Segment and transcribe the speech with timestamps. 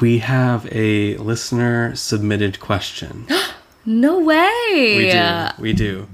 [0.00, 3.26] We have a listener submitted question.
[3.84, 4.94] No way.
[4.96, 5.48] We do.
[5.60, 6.08] We do.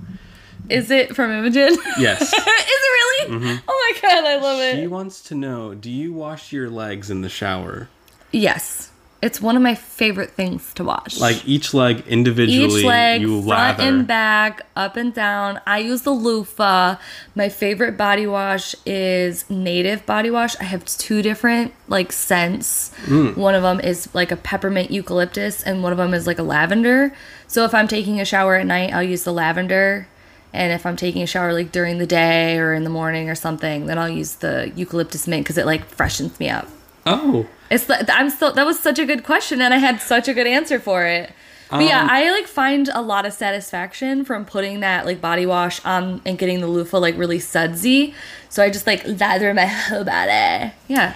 [0.70, 1.76] Is it from Imogen?
[1.98, 2.22] Yes.
[2.22, 3.30] Is it really?
[3.32, 3.56] Mm-hmm.
[3.68, 4.80] Oh my god, I love She it.
[4.80, 7.88] She wants to know Do you wash your legs in the shower?
[8.32, 8.90] Yes.
[9.20, 11.18] It's one of my favorite things to wash.
[11.18, 13.82] Like each leg individually, each leg, you front lather.
[13.82, 15.60] and back, up and down.
[15.66, 16.96] I use the loofah.
[17.34, 20.54] My favorite body wash is native body wash.
[20.60, 22.92] I have two different like scents.
[23.06, 23.36] Mm.
[23.36, 26.44] One of them is like a peppermint eucalyptus, and one of them is like a
[26.44, 27.12] lavender.
[27.48, 30.06] So if I'm taking a shower at night, I'll use the lavender.
[30.52, 33.34] And if I'm taking a shower like during the day or in the morning or
[33.34, 36.68] something, then I'll use the eucalyptus mint because it like freshens me up.
[37.06, 37.46] Oh.
[37.70, 40.46] It's I'm so that was such a good question, and I had such a good
[40.46, 41.30] answer for it.
[41.70, 45.44] But yeah, Um, I like find a lot of satisfaction from putting that like body
[45.44, 48.14] wash on and getting the loofah like really sudsy.
[48.48, 50.72] So I just like lather my whole body.
[50.88, 51.12] Yeah.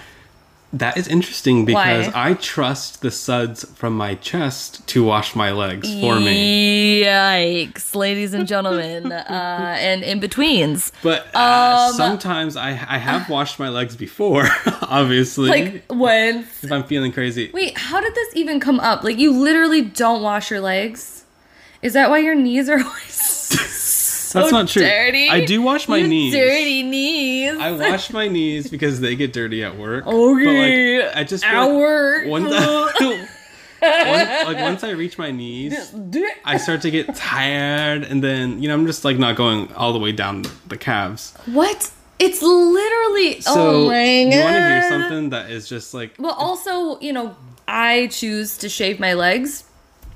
[0.74, 2.30] That is interesting because Why?
[2.30, 7.02] I trust the suds from my chest to wash my legs for me.
[7.04, 10.90] Yikes, ladies and gentlemen, uh, and in betweens.
[11.02, 14.48] But uh, Um, sometimes I I have washed my legs before,
[14.82, 15.50] obviously.
[15.50, 16.38] Like when?
[16.62, 17.50] if I'm feeling crazy.
[17.52, 19.04] Wait, how did this even come up?
[19.04, 21.24] Like you literally don't wash your legs?
[21.82, 23.12] Is that why your knees are always
[24.32, 24.82] so That's not true.
[24.82, 25.28] dirty?
[25.28, 26.32] I do wash my You knees.
[26.32, 27.54] Dirty knees.
[27.58, 30.06] I wash my knees because they get dirty at work.
[30.06, 31.02] Okay.
[31.02, 32.26] But like, I just feel At like work.
[32.28, 33.28] Once I,
[33.82, 35.92] once, like once I reach my knees,
[36.44, 39.92] I start to get tired, and then you know I'm just like not going all
[39.92, 41.34] the way down the calves.
[41.46, 41.90] what?
[42.18, 43.40] It's literally.
[43.40, 43.52] So
[43.84, 47.34] oh my you want to hear something that is just like Well, also, you know,
[47.66, 49.64] I choose to shave my legs.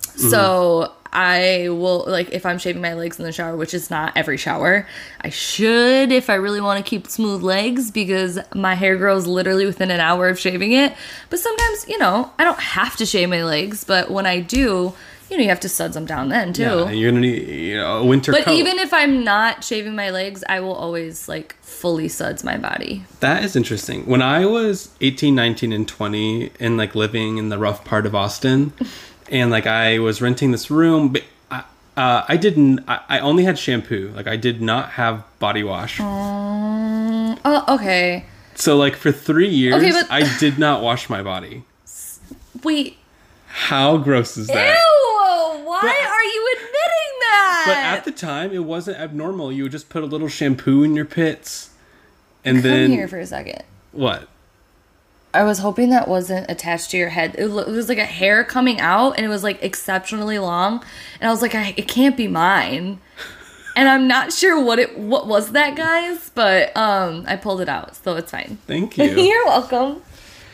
[0.00, 0.28] Mm-hmm.
[0.30, 4.12] So I will, like, if I'm shaving my legs in the shower, which is not
[4.16, 4.86] every shower,
[5.22, 9.64] I should if I really want to keep smooth legs because my hair grows literally
[9.64, 10.94] within an hour of shaving it.
[11.30, 14.92] But sometimes, you know, I don't have to shave my legs, but when I do,
[15.30, 16.62] you know, you have to suds them down then too.
[16.62, 18.52] yeah, you're gonna need you know, a winter But coat.
[18.54, 23.04] even if I'm not shaving my legs, I will always like fully suds my body.
[23.20, 24.06] That is interesting.
[24.06, 28.14] When I was 18, 19, and 20, and like living in the rough part of
[28.14, 28.72] Austin,
[29.30, 31.64] and like I was renting this room, but I,
[31.96, 34.12] uh, I didn't, I, I only had shampoo.
[34.14, 35.98] Like I did not have body wash.
[36.00, 38.24] Oh, okay.
[38.54, 41.64] So like for three years, Okay, but- I did not wash my body.
[42.62, 42.96] Wait.
[43.46, 44.74] How gross is that?
[44.74, 45.64] Ew!
[45.64, 47.64] Why But- are you admitting that?
[47.66, 49.50] But at the time, it wasn't abnormal.
[49.52, 51.70] You would just put a little shampoo in your pits,
[52.44, 53.62] and Come then here for a second.
[53.92, 54.28] what?
[55.36, 57.34] I was hoping that wasn't attached to your head.
[57.38, 60.82] It, lo- it was like a hair coming out, and it was like exceptionally long.
[61.20, 63.00] And I was like, I, it can't be mine.
[63.76, 66.30] And I'm not sure what it what was that, guys.
[66.34, 68.58] But um, I pulled it out, so it's fine.
[68.66, 69.04] Thank you.
[69.22, 70.02] You're welcome.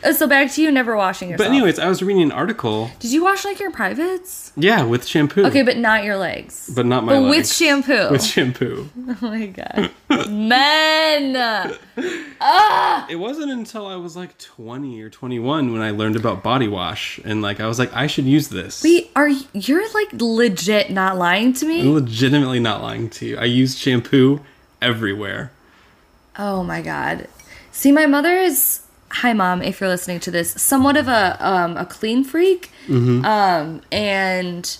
[0.05, 1.47] Uh, So back to you never washing yourself.
[1.47, 2.91] but anyways, I was reading an article.
[2.99, 4.51] did you wash like your privates?
[4.55, 5.45] Yeah, with shampoo.
[5.45, 6.69] Okay, but not your legs.
[6.75, 8.09] but not my But with shampoo.
[8.11, 8.89] With shampoo.
[9.07, 9.91] oh my god,
[10.29, 11.77] men.
[13.09, 17.19] It wasn't until I was like 20 or 21 when I learned about body wash
[17.23, 18.83] and like I was like I should use this.
[18.83, 21.83] Wait, are y- you're like legit not lying to I'm me?
[21.83, 23.37] legitimately not lying to you.
[23.37, 24.41] I use shampoo
[24.81, 25.51] everywhere.
[26.37, 27.27] Oh my god.
[27.71, 28.81] See, my mother is
[29.13, 32.71] hi mom, if you're listening to this, somewhat of a um a clean freak.
[33.25, 34.77] Um and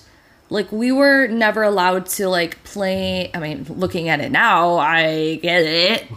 [0.49, 5.35] like we were never allowed to like play I mean, looking at it now, I
[5.35, 6.07] get it.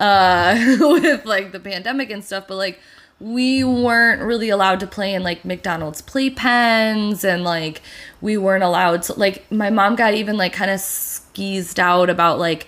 [0.00, 2.80] Uh with like the pandemic and stuff, but like
[3.20, 7.80] we weren't really allowed to play in like McDonald's playpens and like
[8.20, 12.38] we weren't allowed to like my mom got even like kind of skeezed out about
[12.38, 12.66] like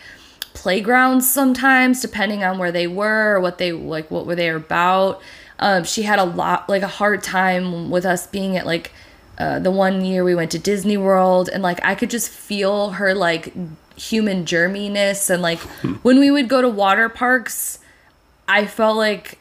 [0.57, 5.21] playgrounds sometimes depending on where they were or what they like what were they about.
[5.59, 8.93] Um, she had a lot like a hard time with us being at like
[9.39, 12.91] uh, the one year we went to disney world and like i could just feel
[12.93, 13.53] her like
[13.95, 15.59] human germiness and like
[16.03, 17.79] when we would go to water parks
[18.49, 19.39] i felt like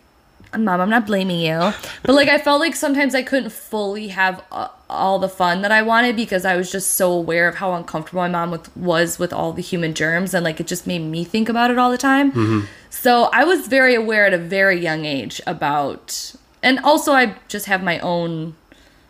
[0.60, 1.74] mom i'm not blaming you
[2.04, 5.72] but like i felt like sometimes i couldn't fully have uh, all the fun that
[5.72, 9.18] i wanted because i was just so aware of how uncomfortable my mom with, was
[9.20, 11.92] with all the human germs and like it just made me think about it all
[11.92, 17.14] the time so i was very aware at a very young age about and also
[17.14, 18.56] i just have my own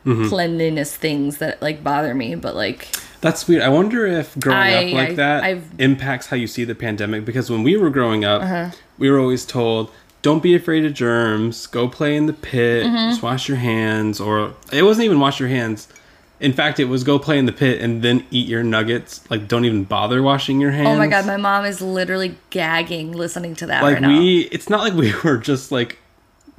[0.03, 2.87] cleanliness things that like bother me but like
[3.21, 3.63] That's weird.
[3.63, 6.75] I wonder if growing I- up like I- that I've- impacts how you see the
[6.75, 8.69] pandemic because when we were growing up, Uh-huh.
[8.99, 9.89] we were always told
[10.27, 13.09] don't be afraid of germs, go play in the pit, Mm-hmm.
[13.11, 15.87] just wash your hands or it wasn't even wash your hands.
[16.39, 19.11] In fact, it was go play in the pit and then eat your nuggets.
[19.29, 20.89] Like don't even bother washing your hands.
[20.89, 24.41] oh my god my mom is literally gagging listening to that like right now we
[24.55, 25.99] it's not like we were just like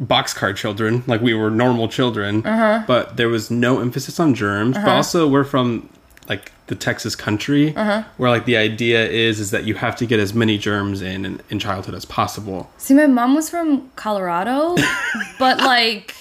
[0.00, 2.84] boxcar children, like we were normal children, Uh-huh.
[2.86, 4.76] but there was no emphasis on germs.
[4.76, 5.88] But also, we're from
[6.28, 8.02] like the Texas country, Uh-huh.
[8.16, 11.24] where like the idea is is that you have to get as many germs in
[11.24, 12.68] in, in childhood as possible.
[12.78, 14.74] See, my mom was from Colorado,
[15.38, 16.14] but like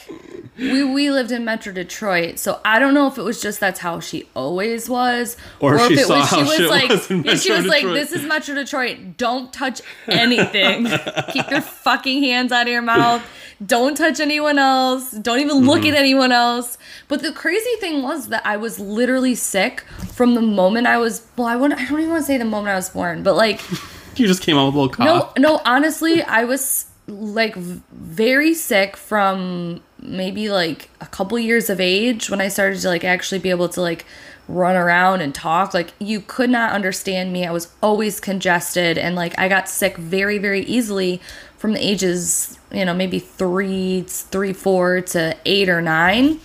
[0.57, 3.80] we we lived in Metro Detroit, so I don't know if it was just that's
[3.80, 7.65] how she always was, Or she saw how she was like was yeah, she was
[7.65, 9.18] like this is Metro Detroit.
[9.18, 10.86] Don't touch anything.
[11.33, 13.21] Keep your fucking hands out of your mouth.
[13.65, 15.12] Don't touch anyone else.
[15.12, 15.94] Don't even look Mm-hmm.
[15.94, 16.77] at anyone else.
[17.07, 19.81] But the crazy thing was that I was literally sick
[20.13, 21.26] from the moment I was.
[21.36, 21.80] Well, I wouldn't.
[21.80, 23.62] I don't even want to say the moment I was born, but like.
[24.18, 25.34] You just came out with a little cough.
[25.38, 31.82] no, no, honestly, I was like very sick from maybe like a couple years of
[31.82, 34.06] age when I started to like actually be able to like
[34.48, 35.74] run around and talk.
[35.74, 37.46] Like you could not understand me.
[37.46, 41.22] I was always congested and like I got sick very, very easily
[41.58, 46.40] from the ages, you know, maybe three, three, four to eight or nine.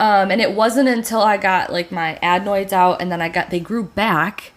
[0.00, 3.50] Um, and it wasn't until I got like my adenoids out and then I got
[3.50, 4.52] they grew back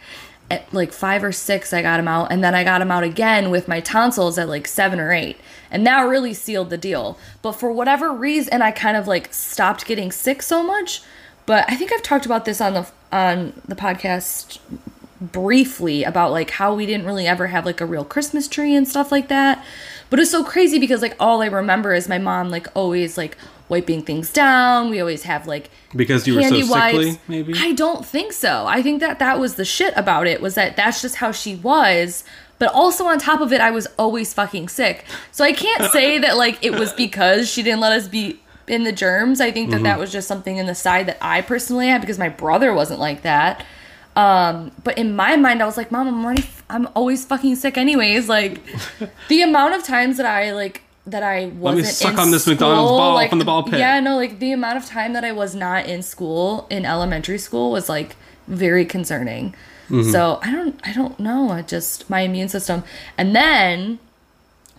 [0.50, 3.04] at like five or six, I got them out, and then I got them out
[3.04, 5.38] again with my tonsils at like seven or eight,
[5.70, 7.18] and that really sealed the deal.
[7.42, 11.02] But for whatever reason, I kind of like stopped getting sick so much.
[11.46, 14.60] But I think I've talked about this on the on the podcast
[15.20, 18.88] briefly about like how we didn't really ever have like a real Christmas tree and
[18.88, 19.64] stuff like that.
[20.14, 23.36] But it's so crazy because like all I remember is my mom like always like
[23.68, 24.92] wiping things down.
[24.92, 27.18] We always have like Because you were so candy sickly, wipes.
[27.28, 27.54] maybe?
[27.58, 28.68] I don't think so.
[28.68, 31.56] I think that that was the shit about it was that that's just how she
[31.56, 32.24] was.
[32.60, 35.06] But also on top of it, I was always fucking sick.
[35.32, 38.84] So I can't say that like it was because she didn't let us be in
[38.84, 39.42] the germs.
[39.42, 39.86] I think that Mm-hmm.
[39.86, 43.00] that was just something in the side that I personally had because my brother wasn't
[43.00, 43.66] like that.
[44.16, 47.78] Um, but in my mind, I was like, Mom, I'm already, I'm always fucking sick
[47.78, 48.30] anyways.
[48.30, 48.62] Like,
[49.28, 52.48] the amount of times that I like that I wasn't Let me suck on this
[52.48, 53.80] McDonald's school, ball like, from the ball pit.
[53.80, 57.38] Yeah, no, like the amount of time that I was not in school in elementary
[57.38, 58.16] school was like
[58.48, 59.56] very concerning.
[59.90, 60.12] Mm-hmm.
[60.12, 61.50] So I don't, I don't know.
[61.50, 62.84] I just my immune system,
[63.18, 64.00] and then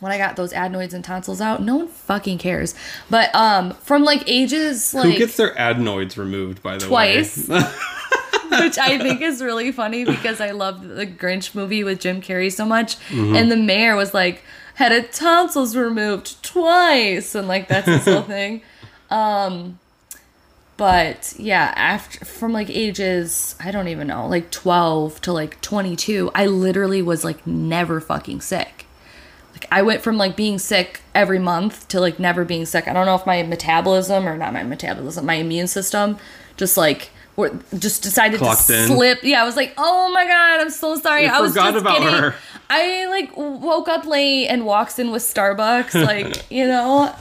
[0.01, 2.75] when I got those adenoids and tonsils out, no one fucking cares.
[3.11, 6.63] But um, from like ages like Who gets their adenoids removed?
[6.63, 6.89] By the way?
[6.89, 7.49] Twice.
[7.49, 7.61] way,
[8.61, 12.53] which I think is really funny because I love the Grinch movie with Jim Carrey
[12.53, 12.99] so much.
[13.09, 13.37] Mm-hmm.
[13.37, 14.43] And the mayor was like,
[14.75, 18.63] had a tonsils removed twice, and like that's his whole thing.
[19.11, 19.79] Um,
[20.77, 26.33] but yeah, after from like ages, I don't even know, like 12 to like 22,
[26.35, 28.87] I literally was like never fucking sick.
[29.53, 32.89] Like I went from like being sick every month to like never being sick.
[32.89, 36.19] I don't know if my metabolism or not my metabolism, my immune system
[36.57, 38.87] just like were, just decided Clocked to in.
[38.89, 39.23] slip.
[39.23, 41.83] Yeah, I was like, "Oh my god, I'm so sorry." You I was forgot just
[41.83, 42.35] about getting her.
[42.71, 47.15] I like woke up late and walks in with Starbucks like, you know,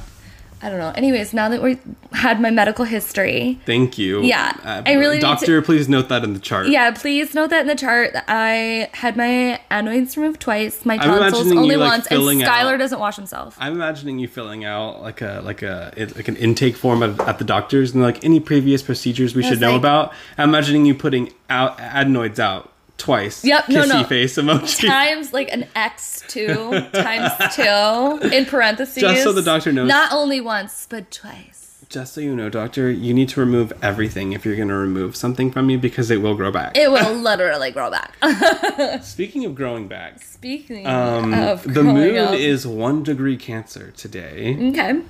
[0.63, 0.93] I don't know.
[0.95, 1.77] Anyways, now that we
[2.13, 4.21] had my medical history, Thank you.
[4.23, 6.67] Yeah, Uh, I really need to- Doctor, please note that in the chart.
[6.69, 8.15] yeah, please note that in the chart.
[8.29, 12.79] I had my adenoids removed twice, my tonsils only you, like, once, and Skylar out-
[12.79, 13.57] doesn't wash himself.
[13.59, 17.39] I'm imagining you filling out like a like a like an intake form at, at
[17.39, 20.13] the doctor's and like any previous procedures we should was know like- about.
[20.37, 22.69] I'm imagining you putting out adenoids out
[23.03, 23.43] twice.
[23.43, 24.03] Yep, Kissy no, no.
[24.05, 24.87] face emoji.
[24.87, 29.01] times like an X two times two in parentheses.
[29.01, 29.89] Just so the doctor knows.
[29.89, 31.85] Not only once, but twice.
[31.89, 35.15] Just so you know, doctor, you need to remove everything if you're going to remove
[35.15, 36.75] something from you because it will grow back.
[36.75, 38.15] It will literally grow back.
[39.03, 42.33] Speaking of growing back, Speaking um, of the moon up.
[42.33, 44.57] is one degree Cancer today.
[44.69, 45.01] okay.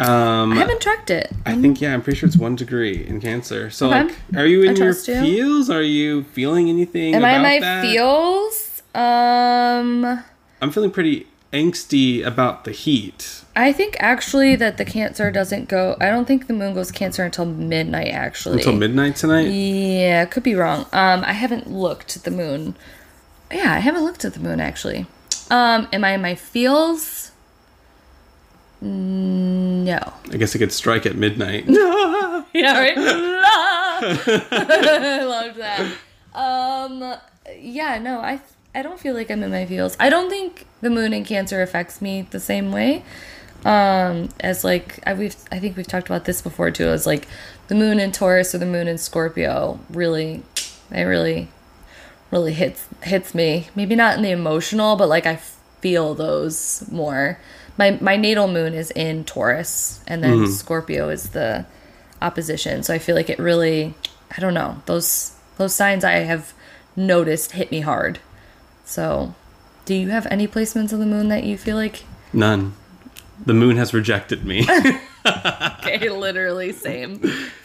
[0.00, 1.32] Um, I haven't tracked it.
[1.46, 3.70] I think yeah, I'm pretty sure it's one degree in Cancer.
[3.70, 4.04] So Okay.
[4.04, 4.94] like, are you in your you.
[4.94, 5.70] feels?
[5.70, 7.14] Are you feeling anything?
[7.14, 7.82] Am I in my that?
[7.82, 8.82] feels?
[8.94, 10.22] Um,
[10.60, 13.42] I'm feeling pretty angsty about the heat.
[13.56, 15.96] I think actually that the Cancer doesn't go.
[16.00, 18.08] I don't think the moon goes Cancer until midnight.
[18.08, 19.42] Actually, Until midnight tonight.
[19.48, 20.86] Yeah, could be wrong.
[20.92, 22.74] Um, I haven't looked at the moon.
[23.52, 25.06] Yeah, I haven't looked at the moon actually.
[25.50, 27.30] Um, am I in my feels?
[28.80, 30.12] No.
[30.30, 31.66] I guess it could strike at midnight.
[32.54, 32.94] Yeah, right.
[33.96, 35.92] I loved that.
[36.32, 37.16] Um,
[37.58, 38.40] yeah, no, I
[38.74, 39.96] I don't feel like I'm in my feels.
[39.98, 43.02] I don't think the moon in Cancer affects me the same way.
[43.64, 46.86] Um, as like I we've I think we've talked about this before too.
[46.86, 47.26] As like
[47.66, 50.42] the moon in Taurus or the moon in Scorpio really,
[50.92, 51.48] it really,
[52.30, 53.66] really hits hits me.
[53.74, 55.36] Maybe not in the emotional, but like I
[55.80, 57.38] feel those more.
[57.76, 60.52] My my natal moon is in Taurus, and then mm-hmm.
[60.52, 61.66] Scorpio is the
[62.22, 62.82] opposition.
[62.82, 63.94] So I feel like it really,
[64.36, 66.52] I don't know, those those signs I have
[66.96, 68.18] noticed hit me hard.
[68.84, 69.34] So,
[69.86, 72.74] do you have any placements of the moon that you feel like None.
[73.44, 74.66] The moon has rejected me.
[75.86, 77.20] Okay, literally same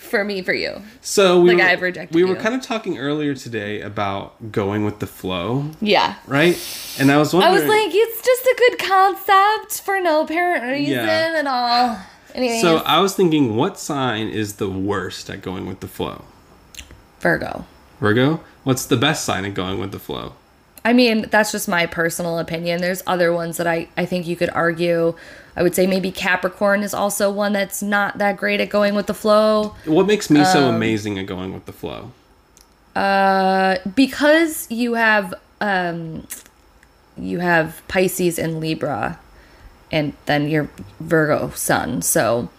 [0.09, 0.81] for me for you.
[1.01, 2.41] so we Like, were, I've rejected we were you.
[2.41, 6.15] kind of talking earlier today about going with the flow, Yeah.
[6.27, 6.57] right?
[6.99, 7.55] And I was wondering.
[7.55, 11.33] I was like, it's just a good concept for no apparent reason Yeah.
[11.37, 11.97] at all.
[12.35, 16.25] Anyways, so I was thinking what sign is the worst at going with the flow?
[17.21, 17.65] Virgo.
[17.99, 18.41] Virgo?
[18.63, 20.33] What's the best sign at going with the flow?
[20.85, 22.81] I mean, that's just my personal opinion.
[22.81, 25.15] There's other ones that I, I think you could argue.
[25.55, 29.07] I would say maybe Capricorn is also one that's not that great at going with
[29.07, 29.75] the flow.
[29.85, 32.11] What makes me Um, so amazing at going with the flow?
[32.95, 36.25] Uh, because you have um,
[37.17, 39.19] you have Pisces and Libra,
[39.91, 40.69] and then your
[40.99, 42.01] Virgo Sun.
[42.01, 42.49] So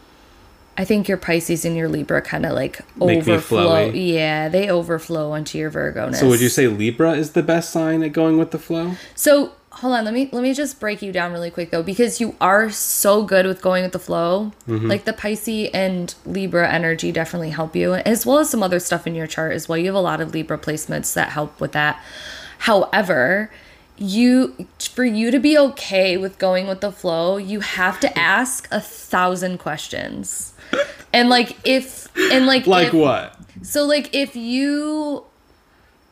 [0.80, 3.90] I think your Pisces and your Libra kind of like Make overflow.
[3.90, 6.10] Yeah, they overflow onto your Virgo.
[6.12, 8.94] So would you say Libra is the best sign at going with the flow?
[9.14, 12.18] So hold on, let me let me just break you down really quick though, because
[12.18, 14.52] you are so good with going with the flow.
[14.66, 14.87] Mm-hmm.
[14.87, 19.06] Like the Pisces and Libra energy definitely help you, as well as some other stuff
[19.06, 19.76] in your chart as well.
[19.76, 22.02] You have a lot of Libra placements that help with that.
[22.60, 23.50] However,
[23.99, 28.66] you for you to be okay with going with the flow, you have to ask
[28.70, 30.54] a thousand questions.
[31.12, 33.36] And like if and like Like if, what?
[33.62, 35.24] so like if you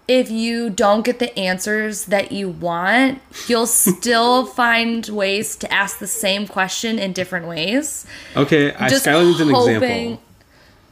[0.08, 5.98] if you don't get the answers that you want, you'll still find ways to ask
[5.98, 8.06] the same question in different ways.
[8.34, 10.22] Okay, I Just Skylar needs an example.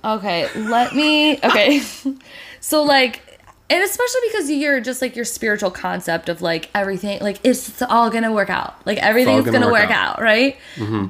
[0.04, 1.80] Okay, let me okay.
[2.60, 3.22] so like
[3.68, 8.10] and especially because you're just like your spiritual concept of like everything like it's all
[8.10, 10.18] gonna work out like everything's gonna gonna, work work, out.
[10.18, 10.56] out, right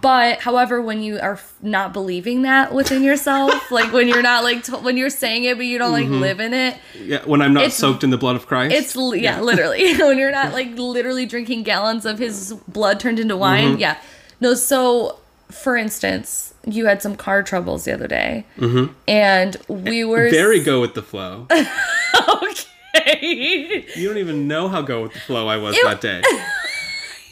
[0.01, 4.65] but however when you are not believing that within yourself like when you're not like
[4.65, 7.53] t- when you're saying it but you don't like live in it Yeah, when I'm
[7.53, 8.75] not soaked in the blood of Christ.
[8.75, 13.19] it's li- yeah, literally when you're not like literally drinking gallons of his blood turned
[13.19, 13.73] into wine.
[13.73, 13.81] Mm-hmm.
[13.81, 14.01] Yeah,
[14.41, 14.55] no.
[14.55, 15.19] So
[15.51, 18.93] for instance, you had some car troubles the other day, mm-hmm.
[19.09, 21.47] and we eh, were very go with the flow.
[21.51, 23.85] okay.
[23.95, 25.85] you don't even know how go with the flow I was Ew.
[25.85, 26.23] that day.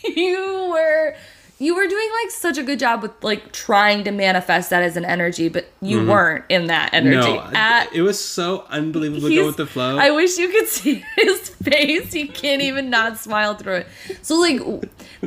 [0.16, 1.16] you were
[1.58, 4.96] you were doing like such a good job with like trying to manifest that as
[4.96, 7.16] an energy, but you weren't in that energy.
[7.16, 7.52] Mm-hmm.
[7.52, 9.96] No, at, it was so unbelievable to go with the flow.
[9.98, 12.12] I wish you could see his face.
[12.12, 13.86] He can't even not smile through it.
[14.22, 14.60] So like,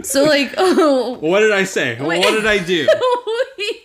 [0.03, 1.99] so like, oh, what did I say?
[1.99, 2.19] Wait.
[2.19, 2.87] What did I do?
[3.57, 3.79] we,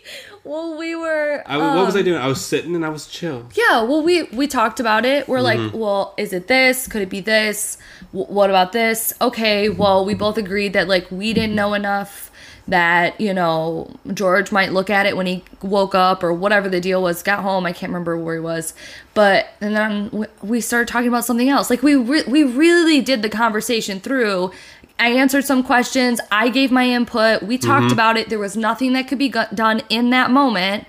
[0.44, 1.44] well, we were.
[1.46, 2.20] I, what was I um, doing?
[2.20, 3.48] I was sitting and I was chill.
[3.54, 5.28] Yeah, well, we we talked about it.
[5.28, 5.64] We're Mm-hmm.
[5.66, 6.88] like, well, is it this?
[6.88, 7.78] Could it be this?
[8.12, 9.14] W- what about this?
[9.20, 12.31] Okay, well, we both agreed that like we didn't know enough
[12.72, 16.80] that you know George might look at it when he woke up or whatever the
[16.80, 17.22] deal was.
[17.22, 18.74] Got home, I can't remember where he was,
[19.14, 21.70] but and then we- started talking about something else.
[21.70, 24.50] Like we re- we really did the conversation through.
[24.98, 26.20] I answered some questions.
[26.30, 27.42] I gave my input.
[27.42, 27.92] We talked Mm-hmm.
[27.92, 28.28] about it.
[28.28, 30.86] There was nothing that could be done in that moment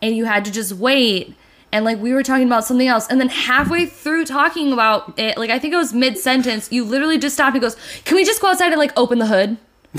[0.00, 1.34] and you had to just wait
[1.72, 5.36] and like we were talking about something else and then halfway through talking about it
[5.36, 8.40] like i think it was mid-sentence you literally just stopped and goes can we just
[8.40, 9.58] go outside and like open the hood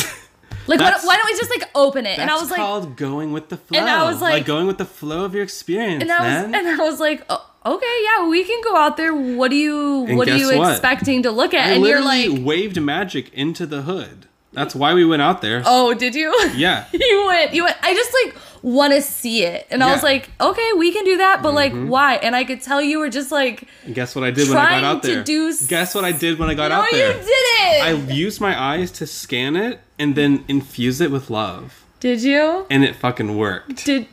[0.71, 2.95] like why, That's- why don't we just like open it and i was like called
[2.97, 3.77] going with the flow.
[3.79, 6.55] And I was like- going with the flow of your experience, and i was man.
[6.67, 10.05] and i was like oh, okay yeah we can go out there what are you
[10.07, 10.71] And what are you what?
[10.71, 14.27] expecting to look at I and you're like waved magic into the hood.
[14.53, 15.61] That's why we went out there.
[15.65, 16.85] oh did you Yeah.
[16.91, 20.29] you went you went i just like want to see it and i was like
[20.39, 21.87] okay we can do that but like Mm-hmm.
[21.87, 24.57] why and i could tell you were just like And guess what I did when
[24.57, 25.23] I got out there?
[25.23, 27.13] do Guess what I did when I got no out there?
[27.13, 31.29] No, you didn't I used my eyes to scan it and then infuse it with
[31.29, 31.85] love.
[31.99, 33.85] did you And it fucking worked.
[33.85, 34.07] did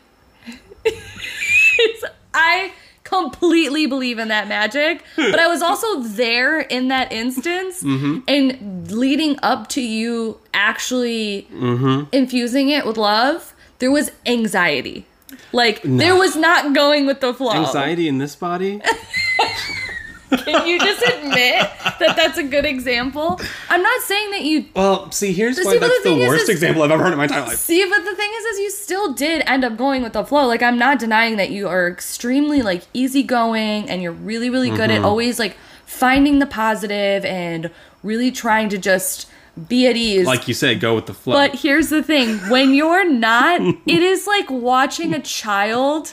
[2.34, 2.72] I
[3.04, 8.18] completely believe in that magic but i was also there in that instance Mm-hmm.
[8.28, 12.04] and leading up to you actually Mm-hmm.
[12.12, 15.06] infusing it with love there was anxiety
[15.52, 18.82] like there was not going with the flow Anxiety in this body?
[20.30, 21.60] can you just admit
[21.98, 25.78] that that's a good example i'm not saying that you Well, see, here's But why
[25.78, 27.56] that's the the, worst is- example I've ever heard in my entire life.
[27.56, 30.46] See, but the thing is, is you still did end up going with the flow.
[30.46, 34.90] Like I'm not denying that you are extremely like easygoing and you're really, really good
[34.90, 35.04] Mm-hmm.
[35.04, 35.56] at always like
[35.86, 37.70] finding the positive and
[38.02, 39.26] really trying to just
[39.68, 40.26] be at ease.
[40.26, 41.34] Like you said, go with the flow.
[41.34, 46.12] but here's the thing: when you're not, it is like watching a child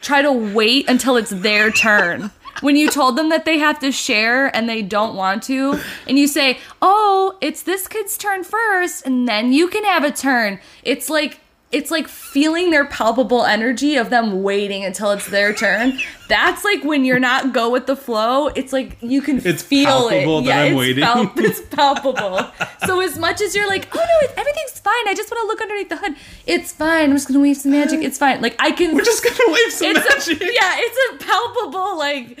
[0.00, 2.30] try to wait until it's their turn.
[2.60, 6.18] When you told them that they have to share and they don't want to, and
[6.18, 10.60] you say, "Oh, it's this kid's turn first, and then you can have a turn."
[10.82, 11.40] It's like
[11.72, 15.98] it's like feeling their palpable energy of them waiting until it's their turn.
[16.28, 18.46] That's like when you're not go with the flow.
[18.48, 20.44] It's like you can It's feel palpable it.
[20.46, 21.04] that I'm it's waiting.
[21.04, 22.40] pal- it's palpable.
[22.86, 25.08] so as much as you're like, oh no, everything's fine.
[25.08, 26.14] I just want to look underneath the hood.
[26.46, 27.10] It's fine.
[27.10, 28.00] I'm just gonna wave some magic.
[28.02, 28.40] It's fine.
[28.40, 28.94] Like I can.
[28.94, 30.40] We're just gonna wave some magic.
[30.40, 30.74] a yeah.
[30.78, 32.38] It's a palpable like.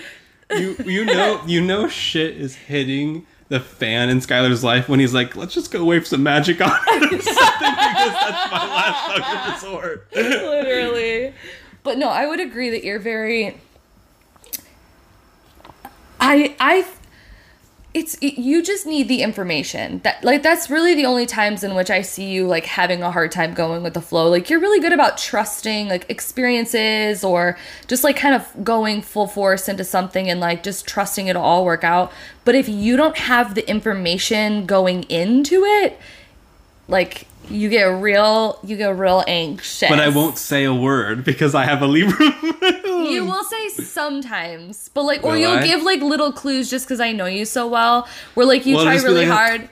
[0.56, 5.14] you you know you know shit is hitting the fan in Skylar's life when he's
[5.14, 9.62] like, let's just go wave some magic on it or something because that's my last
[9.62, 10.02] the sword.
[10.14, 11.32] literally
[11.86, 13.56] but no i would agree that you're very
[16.20, 16.84] i i
[17.96, 20.00] it's it, you just need the information.
[20.04, 23.10] That like that's really the only times in which i see you like having a
[23.10, 24.28] hard time going with the flow.
[24.28, 27.56] Like you're really good about trusting like experiences or
[27.88, 31.64] just like kind of going full force into something and like just trusting it'll all
[31.64, 32.12] work out.
[32.44, 35.98] But if you don't have the information going into it
[36.88, 41.54] like you get real you get real anxious But I won't say a word because
[41.54, 42.16] I have a Libra.
[42.84, 45.64] you will say sometimes but like or Will you'll I?
[45.66, 48.84] give like little clues just because i know you so well where like you Well,
[48.84, 49.68] try really like- hard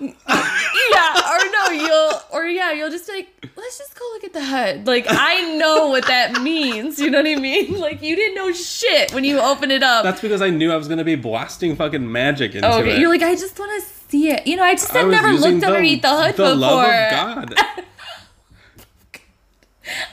[0.00, 4.32] yeah or no you'll or yeah you'll just be like let's just go look at
[4.32, 8.14] the hood like i know what that means you know what i mean like you
[8.14, 11.02] didn't know shit when you open it up That's because I knew I was gonna
[11.04, 12.98] be blasting fucking magic into okay it.
[13.00, 15.32] you're like i just want to see it you know i just I have never
[15.32, 17.54] looked underneath the hood the before love of God.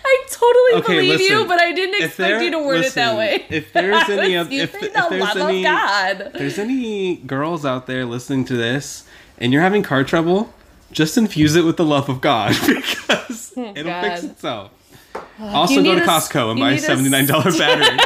[0.05, 3.17] I totally Okay, believe you, but I didn't expect there- you to word it that
[3.17, 3.45] way.
[3.49, 6.31] if there's any I of- if- using if the there's love any- of God.
[6.33, 9.03] There's any girls out there listening to this
[9.37, 10.53] and you're having car trouble,
[10.93, 14.71] just infuse it with the love of God because oh, it'll fix Oh, itself.
[15.39, 17.25] Uh, also, go to a s- Costco and buy a need a s- seventy nine
[17.25, 17.97] dollar battery.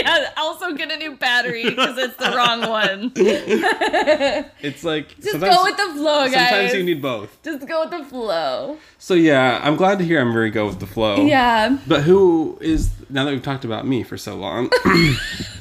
[0.00, 3.12] yeah, also get a new battery because it's the wrong one.
[4.62, 6.32] It's like Just go with the flow, guys.
[6.32, 7.42] sometimes you need both.
[7.42, 8.78] Just go with the flow.
[8.98, 11.24] So yeah, I'm glad to hear I'm very go with the flow.
[11.26, 11.78] Yeah.
[11.86, 14.70] But who is now that we've talked about me for so long?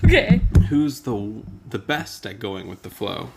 [0.06, 0.42] Okay.
[0.70, 3.30] who's the the best at going with the flow?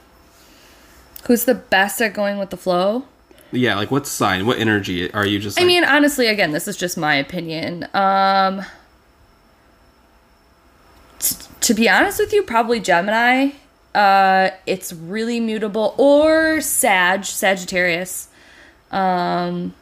[1.24, 3.04] Who's the best at going with the flow?
[3.52, 5.60] Yeah, like what sign, what energy are you just?
[5.60, 7.86] I mean, honestly, again, this is just my opinion.
[7.92, 8.64] Um,
[11.18, 13.50] t- to be honest with you, probably Gemini.
[13.94, 18.28] Uh, it's really mutable or Sag, Sagittarius.
[18.90, 19.74] Um,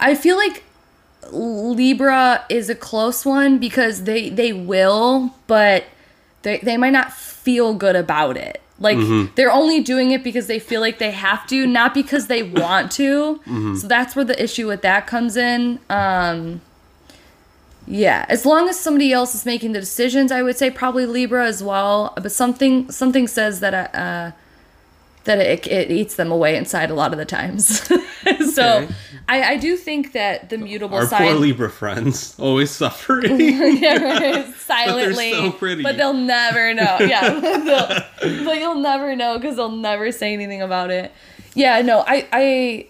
[0.00, 0.64] I feel like
[1.30, 5.84] Libra is a close one because they they will, but
[6.42, 8.60] they they might not feel good about it.
[8.84, 8.98] Like
[9.34, 12.92] they're only doing it because they feel like they have to, not because they want
[12.92, 13.40] to.
[13.80, 15.80] So that's where the issue with that comes in.
[15.90, 16.60] Um
[17.86, 21.46] yeah, as long as somebody else is making the decisions, I would say probably Libra
[21.46, 22.14] as well.
[22.14, 24.32] But something something says that uh,
[25.24, 27.80] that it, it eats them away inside a lot of the times.
[28.54, 28.88] so Okay.
[29.28, 33.38] I, I do think that the mutable our sign poor Libra friends always suffering.
[34.56, 35.82] silently, so pretty.
[35.82, 36.98] but they'll never know.
[37.00, 41.10] Yeah, but you'll never know because they'll never say anything about it.
[41.54, 42.86] Yeah, no, I, I,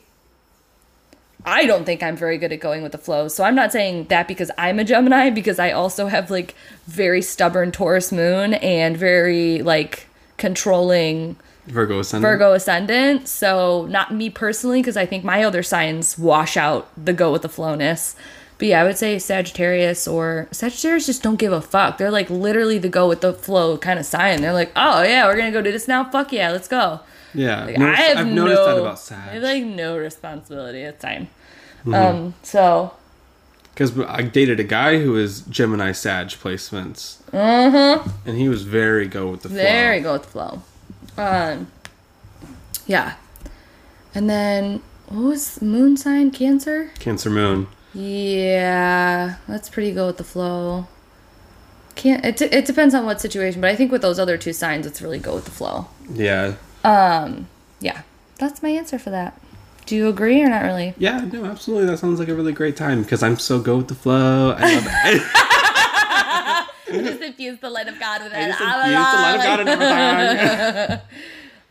[1.45, 3.29] I don't think I'm very good at going with the flow.
[3.29, 6.55] So I'm not saying that because I'm a Gemini, because I also have like
[6.87, 12.31] very stubborn Taurus moon and very like controlling Virgo ascendant.
[12.31, 13.29] Virgo ascendant.
[13.29, 17.43] So not me personally, because I think my other signs wash out the go with
[17.43, 18.15] the flowness.
[18.59, 21.99] But yeah, I would say Sagittarius or Sagittarius just don't give a fuck.
[21.99, 24.43] They're like literally the go with the flow kind of sign.
[24.43, 26.05] They're like, oh yeah, we're gonna go do this now.
[26.11, 27.01] Fuck yeah, let's go.
[27.35, 29.29] Yeah, Like, noticed- I have I've no, noticed that about Sag.
[29.29, 30.83] I have like no responsibility.
[30.85, 31.29] at fine.
[31.85, 31.95] Mm-hmm.
[31.95, 32.35] Um.
[32.43, 32.95] So.
[33.75, 37.17] Because I dated a guy who was Gemini Sag placements.
[37.33, 38.09] Mm-hmm.
[38.29, 39.57] And he was very go with the flow.
[39.59, 40.63] Very go with the flow.
[41.17, 41.69] Um,
[42.87, 43.15] yeah.
[44.15, 46.31] And then what was moon sign?
[46.31, 46.91] Cancer.
[46.99, 47.69] Cancer Moon.
[47.93, 50.89] Yeah, that's pretty go with the flow.
[51.95, 52.43] Can't it?
[52.43, 55.21] It depends on what situation, but I think with those other two signs, it's really
[55.21, 55.87] go with the flow.
[56.13, 56.55] Yeah.
[56.83, 57.47] Um,
[57.81, 58.03] yeah,
[58.39, 59.41] that's my answer for that.
[59.87, 60.95] Do you agree or not really?
[60.99, 61.87] Yeah, no, absolutely.
[61.87, 64.57] That sounds like a really great time because I'm so go with the flow.
[64.59, 65.23] I love it.
[66.87, 68.49] just infuse the light of God with I it.
[68.49, 71.01] just infuse the light of God in everything.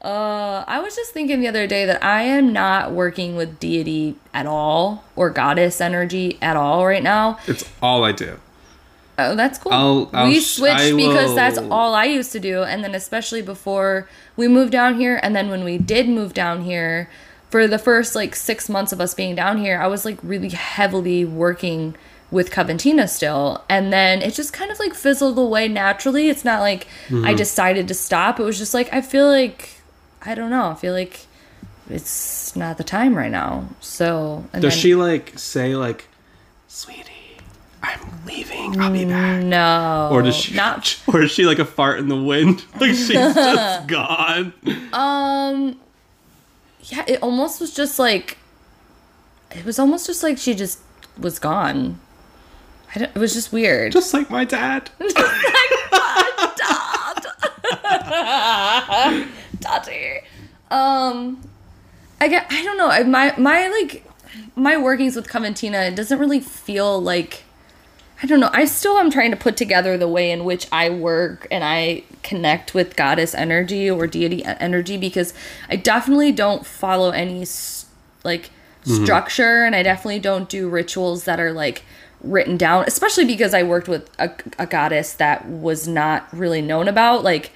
[0.01, 4.17] Uh, I was just thinking the other day that I am not working with deity
[4.33, 7.39] at all or goddess energy at all right now.
[7.47, 8.37] It's all I do.
[9.17, 9.71] Oh, that's cool.
[9.71, 13.41] I'll- I'll we switched I because that's all I used to do, and then especially
[13.41, 17.09] before we moved down here, and then when we did move down here,
[17.49, 20.49] for the first like six months of us being down here, I was like really
[20.49, 21.95] heavily working
[22.33, 26.27] with Coventina still, and then it just kind of like fizzled away naturally.
[26.29, 27.25] It's not like Mm-hmm.
[27.25, 28.39] I decided to stop.
[28.39, 29.69] It was just like I feel like
[30.25, 30.69] I don't know.
[30.71, 31.27] I feel like
[31.89, 33.67] it's not the time right now.
[33.79, 36.05] So and Does then- she like say like,
[36.67, 37.37] "Sweetie,
[37.83, 38.79] I'm leaving.
[38.81, 40.09] I'll be back," No.
[40.11, 40.55] or does she?
[40.55, 40.99] not?
[41.13, 42.63] Or is she like a fart in the wind?
[42.79, 44.53] Like she's just gone.
[44.93, 45.79] Um.
[46.85, 48.37] Yeah, it almost was just like.
[49.51, 50.79] It was almost just like she just
[51.19, 51.99] was gone.
[52.95, 53.91] It was just weird.
[53.91, 54.91] Just like my dad.
[54.99, 55.15] like
[55.91, 57.23] my dad.
[59.59, 60.19] Daddy.
[60.69, 61.41] Um,
[62.21, 62.45] I get.
[62.51, 63.03] I don't know.
[63.05, 64.05] My my like
[64.55, 67.43] my workings with Coventina it doesn't really feel like.
[68.21, 68.51] I don't know.
[68.53, 72.03] I still am trying to put together the way in which I work and I
[72.21, 75.33] connect with goddess energy or deity energy because
[75.69, 77.45] I definitely don't follow any
[78.23, 78.49] like
[78.85, 81.83] structure and I definitely don't do rituals that are like
[82.23, 86.87] written down, especially because I worked with a, a goddess that was not really known
[86.87, 87.23] about.
[87.23, 87.51] Like,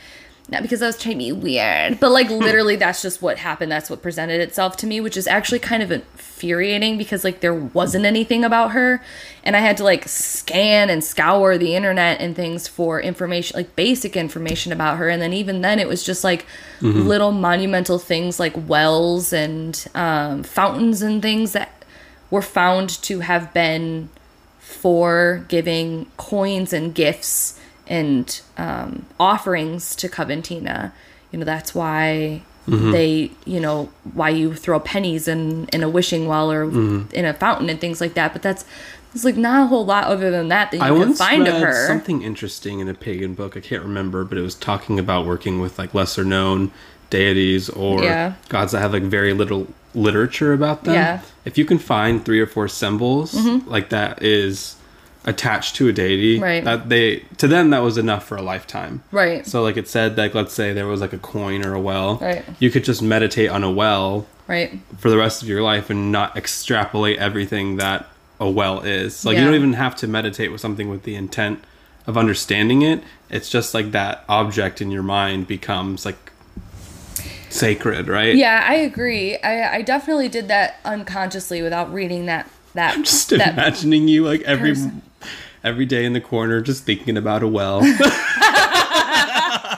[0.49, 3.69] not because I was trying to be weird, but like literally that's just what happened.
[3.69, 7.53] That's what presented itself to me, which is actually kind of infuriating because like there
[7.53, 9.03] wasn't anything about her.
[9.43, 13.75] And I had to like scan and scour the internet and things for information, like
[13.75, 15.09] basic information about her.
[15.09, 16.45] And then even then it was just like
[16.81, 21.83] little monumental things like wells and um, fountains and things that
[22.31, 24.09] were found to have been
[24.67, 30.91] for giving coins and gifts and um, offerings to Coventina.
[31.31, 36.27] You know, that's why they, you know, why you throw pennies in, in a wishing
[36.27, 38.33] well or in a fountain and things like that.
[38.33, 38.65] But that's,
[39.15, 41.55] it's like not a whole lot other than that that you I can find of
[41.61, 41.87] her.
[41.87, 43.55] something interesting in a pagan book.
[43.55, 46.71] I can't remember, but it was talking about working with like lesser known
[47.09, 48.33] deities or Yeah.
[48.49, 50.93] gods that have like very little literature about them.
[50.93, 51.17] Yeah.
[51.17, 51.25] Mm-hmm.
[51.45, 53.33] If you can find three or four symbols
[53.67, 54.75] like that is
[55.25, 56.63] attached to a deity, Right.
[56.63, 59.03] that they to them that was enough for a lifetime.
[59.11, 59.45] Right.
[59.45, 62.17] So like it said like let's say there was like a coin or a well.
[62.17, 62.45] Right.
[62.59, 64.79] You could just meditate on a well right.
[64.97, 68.07] for the rest of your life and not extrapolate everything that
[68.39, 69.25] a well is.
[69.25, 71.63] Like you don't even have to meditate with something with the intent
[72.05, 73.03] of understanding it.
[73.29, 76.31] It's just like that object in your mind becomes like
[77.49, 78.35] sacred, right?
[78.35, 79.37] Yeah, I agree.
[79.37, 84.25] I, I definitely did that unconsciously without reading that that I'm Just that imagining you
[84.25, 85.01] like every person.
[85.63, 87.81] every day in the corner just thinking about a well.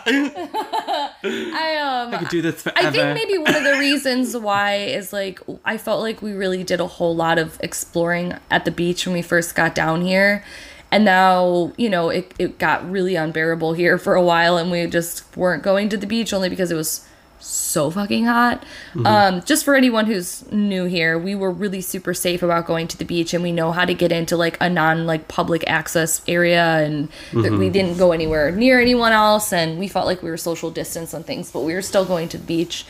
[1.21, 2.87] I um I could do this forever.
[2.87, 6.63] I think maybe one of the reasons why is like I felt like we really
[6.63, 10.43] did a whole lot of exploring at the beach when we first got down here.
[10.91, 14.87] And now, you know, it, it got really unbearable here for a while and we
[14.87, 17.05] just weren't going to the beach only because it was
[17.39, 18.63] so fucking hot.
[19.05, 22.97] Um, just for anyone who's new here, we were really super safe about going to
[22.97, 26.21] the beach and we know how to get into like a non like public access
[26.27, 30.29] area and that we didn't go anywhere near anyone else and we felt like we
[30.29, 32.85] were social distance on things, but we were still going to the beach.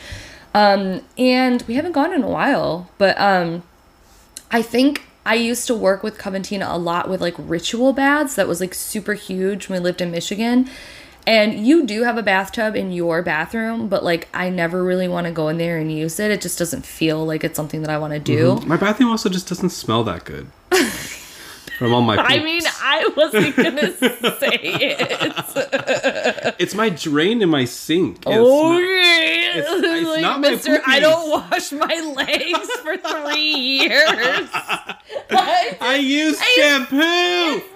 [0.54, 3.62] Um, and we haven't gone in a while, but um,
[4.50, 8.34] I think I used to work with Coventina a lot with like ritual baths.
[8.34, 10.68] That was like super huge when we lived in Michigan.
[11.30, 15.28] And you do have a bathtub in your bathroom, but like I never really want
[15.28, 16.32] to go in there and use it.
[16.32, 18.54] It just doesn't feel like it's something that I want to do.
[18.56, 18.68] Mm-hmm.
[18.68, 20.48] my bathroom also just doesn't smell that good.
[21.80, 26.54] From all my I mean, I wasn't gonna say it.
[26.58, 28.18] it's my drain in my sink.
[28.18, 29.66] It's Okay, oh, it's-
[30.12, 30.82] it's not my Mister.
[30.86, 34.10] I don't wash my legs for three years.
[35.30, 35.78] What?
[35.80, 36.96] I use I- shampoo.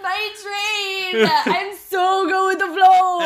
[0.02, 1.26] my train.
[1.56, 3.20] I'm so good with the flow.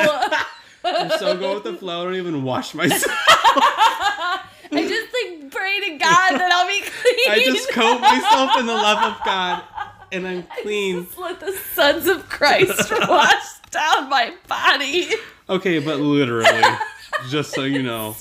[0.85, 2.03] I'm so good with the flow.
[2.03, 3.03] I don't even wash myself.
[3.11, 7.31] I just like pray to God that I'll be clean.
[7.31, 9.65] I just coat myself in the love of God,
[10.13, 11.05] and I'm clean.
[11.05, 15.11] Just let the sons of Christ wash down my body.
[15.49, 16.61] Okay, but literally,
[17.29, 18.15] just so you know,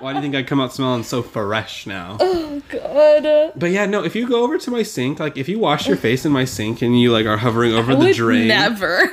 [0.00, 2.16] why do you think I come out smelling so fresh now?
[2.20, 3.52] Oh God.
[3.56, 4.02] But yeah, no.
[4.04, 6.44] If you go over to my sink, like if you wash your face in my
[6.44, 9.10] sink and you like are hovering over I the would drain, never.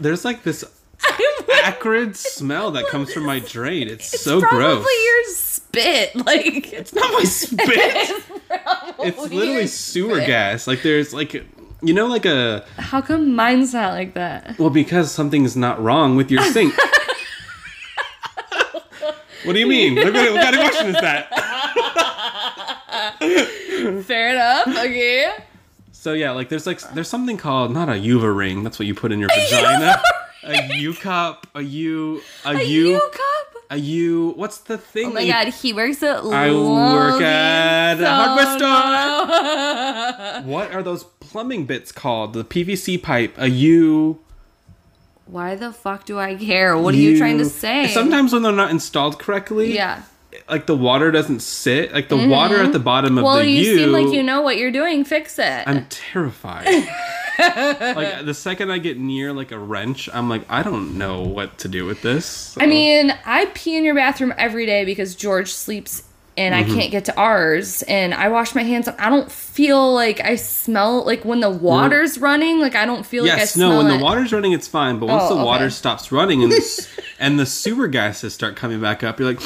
[0.00, 0.64] there's like this
[1.64, 3.88] acrid smell that comes from my drain.
[3.88, 5.04] It's, It's so probably gross.
[5.04, 6.16] your spit.
[6.26, 7.60] Like It's not my spit.
[7.68, 8.26] it's,
[8.98, 10.26] It's literally sewer spit.
[10.26, 10.66] gas.
[10.66, 11.44] Like there's like
[11.84, 14.58] you know like a How come mine's not like that?
[14.58, 16.74] well because something's not wrong with your sink.
[19.44, 19.94] what do you mean?
[19.96, 21.28] What, what kind of question is that?
[24.06, 24.68] Fair enough.
[24.68, 25.32] Okay.
[25.92, 28.62] So yeah, like there's like there's something called not a Uva ring.
[28.62, 30.00] That's what you put in your vagina.
[30.44, 31.46] A U cup.
[31.54, 32.20] A U.
[32.44, 32.88] A, A U.
[32.90, 33.62] U cup.
[33.70, 34.32] A U.
[34.36, 35.06] What's the thing?
[35.06, 40.42] Oh my you- god, he works at I work at a hardware store.
[40.52, 42.32] What are those plumbing bits called?
[42.32, 43.34] The PVC pipe.
[43.38, 44.20] A U.
[45.26, 46.78] Why the fuck do I care?
[46.78, 47.88] What are you trying to say?
[47.88, 50.02] Sometimes when they're not installed correctly, Yeah.
[50.48, 51.92] like the water doesn't sit.
[51.92, 53.34] Like the water at the bottom of Mm-hmm.
[53.34, 53.76] Well, the you U.
[53.78, 55.02] seem like you know what you're doing.
[55.02, 55.64] Fix it.
[55.66, 56.66] I'm terrified.
[57.38, 61.58] like the second I get near like a wrench, I'm like, I don't know what
[61.58, 62.56] to do with this.
[62.60, 66.04] I mean, I pee in your bathroom every day because George sleeps
[66.36, 66.70] and Mm-hmm.
[66.72, 67.82] I can't get to ours.
[67.82, 68.88] And I wash my hands.
[68.88, 72.60] I don't feel like I smell like when the water's running.
[72.60, 73.76] Like I don't feel like I yes, smell no.
[73.78, 73.98] When it.
[73.98, 74.98] the water's running, it's fine.
[74.98, 76.88] But once Oh, the water stops running and the,
[77.20, 79.40] and the sewer gases start coming back up, you're like,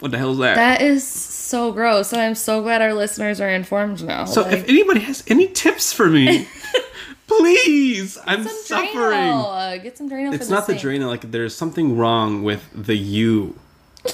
[0.00, 0.56] what the hell is that?
[0.56, 4.24] That is so gross, and I'm so glad our listeners are informed now.
[4.24, 6.48] so Like, if anybody has any tips for me,
[7.28, 8.94] please, I'm some suffering.
[8.96, 10.32] Drano, uh, get some Drano.
[10.34, 10.82] It's not the sink.
[11.02, 11.06] Drano.
[11.08, 13.58] Like there's something wrong with the U.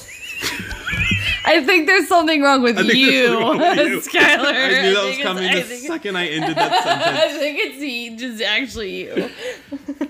[1.48, 4.00] I think there's something wrong with I you, wrong with you.
[4.00, 4.52] Skylar.
[4.52, 7.34] I knew that was coming the it's- second I ended that sentence.
[7.34, 9.30] I think it's he, just actually you.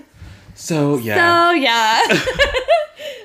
[0.59, 1.49] So yeah.
[1.49, 2.03] So yeah.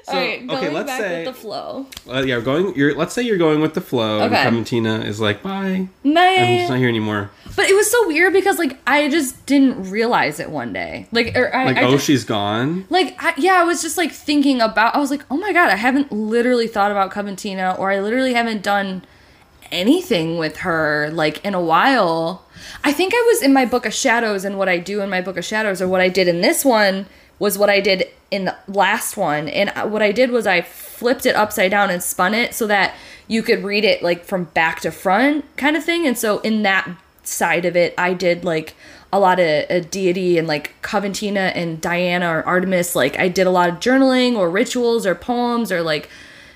[0.04, 1.86] So, All right, going okay, let's back say with the flow.
[2.10, 2.76] uh, yeah, going.
[2.76, 4.36] You're let's say you're going with the flow, Okay.
[4.36, 5.88] and Coventina is like, bye.
[6.04, 7.30] I'm just not here anymore.
[7.56, 11.06] But it was so weird because like I just didn't realize it one day.
[11.10, 12.84] Like or I, Like, I oh, just, she's gone.
[12.90, 14.94] like I, yeah, I was just like thinking about.
[14.94, 18.34] I was like, oh my god, I haven't literally thought about Coventina, or I literally
[18.34, 19.04] haven't done
[19.72, 22.44] anything with her like in a while.
[22.84, 25.22] I think I was in my book of shadows, and what I do in my
[25.22, 27.06] book of shadows, or what I did in this one,
[27.38, 29.48] was what I did in the last one.
[29.48, 32.94] And what I did was I flipped it upside down and spun it so that
[33.28, 36.06] you could read it like from back to front kind of thing.
[36.06, 36.88] And so in that
[37.22, 38.74] side of it, I did like
[39.12, 42.96] a lot of a deity and like Coventina and Diana or Artemis.
[42.96, 46.08] Like I did a lot of journaling or rituals or poems or like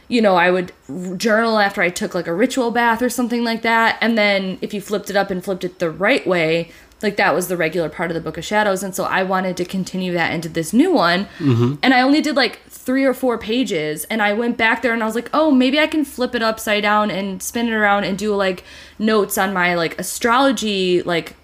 [0.09, 0.73] you know, I would
[1.19, 3.99] journal after I took like a ritual bath or something like that.
[4.01, 7.35] And then if you flipped it up and flipped it the right way, like that
[7.35, 8.83] was the regular part of the Book of Shadows.
[8.83, 11.27] And so I wanted to continue that into this new one.
[11.39, 11.75] Mm-hmm.
[11.83, 14.05] And I only did like three or four pages.
[14.05, 16.43] And I went back there and I was like, oh, maybe I can flip it
[16.43, 18.65] upside down and spin it around and do like
[18.99, 21.37] notes on my like astrology, like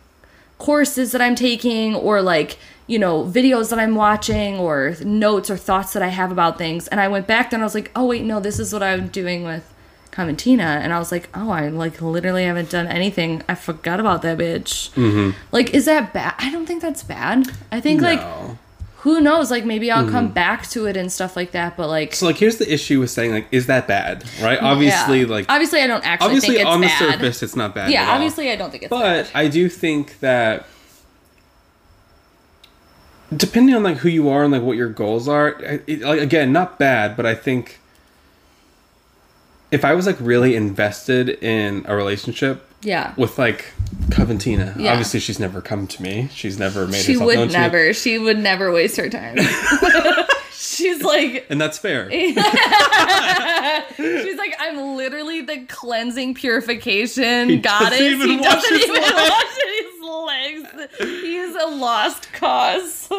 [0.58, 5.56] courses that I'm taking or like, you know, videos that I'm watching or notes or
[5.56, 6.88] thoughts that I have about things.
[6.88, 8.82] And I went back there and I was like, oh wait, no, this is what
[8.82, 9.73] I'm doing with
[10.14, 10.62] Coventina.
[10.62, 13.42] And I was like, oh, I like literally haven't done anything.
[13.48, 14.90] I forgot about that bitch.
[14.92, 15.30] Mm-hmm.
[15.52, 16.34] Like, is that bad?
[16.38, 17.50] I don't think that's bad.
[17.72, 18.20] I think like
[19.04, 19.50] who knows?
[19.50, 21.76] Like maybe I'll come back to it and stuff like that.
[21.76, 24.24] But like, So like, here's the issue with saying like, is that bad?
[24.40, 24.58] Right?
[24.62, 25.26] Obviously, yeah.
[25.26, 27.12] like, obviously I don't actually obviously think it's on the bad.
[27.12, 27.90] surface, it's not bad.
[27.90, 28.14] yeah, at all.
[28.14, 29.26] obviously I don't think it's bad.
[29.26, 30.66] But I do think that
[33.36, 35.48] depending on like who you are and like what your goals are,
[35.86, 37.80] it, like again, not bad, but I think
[39.74, 43.12] if I was like really invested in a relationship Yeah.
[43.16, 43.72] with like
[44.10, 44.92] Coventina, Yeah.
[44.92, 46.28] obviously she's never come to me.
[46.32, 47.60] She's never made She herself would known to me.
[47.60, 47.92] never.
[47.92, 49.36] She would never waste her time.
[50.56, 52.08] She's like, And that's fair.
[52.10, 52.36] she's
[54.38, 57.98] like, I'm literally the cleansing purification He goddess.
[57.98, 59.12] doesn't he doesn't even legs.
[59.30, 61.20] wash his legs.
[61.22, 63.10] He's a lost cause.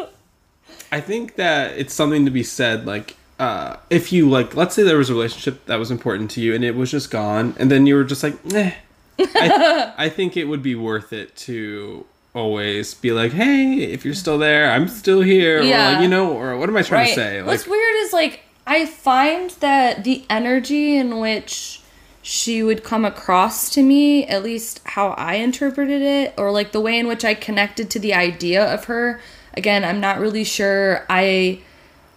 [0.92, 4.82] I think that it's something to be said like uh, if you like let's say
[4.82, 7.70] there was a relationship that was important to you and it was just gone and
[7.70, 8.72] then you were just like eh
[9.18, 14.14] I, I think it would be worth it to always be like hey if you're
[14.14, 15.92] still there i'm still here or Yeah.
[15.92, 18.40] like you know or what am i trying to say like What's weird is like
[18.68, 21.80] I find that the energy in which
[22.20, 26.80] she would come across to me, at least how I interpreted it, or like the
[26.80, 29.20] way in which I connected to the idea of her.
[29.54, 31.06] Again, I'm not really sure.
[31.08, 31.60] I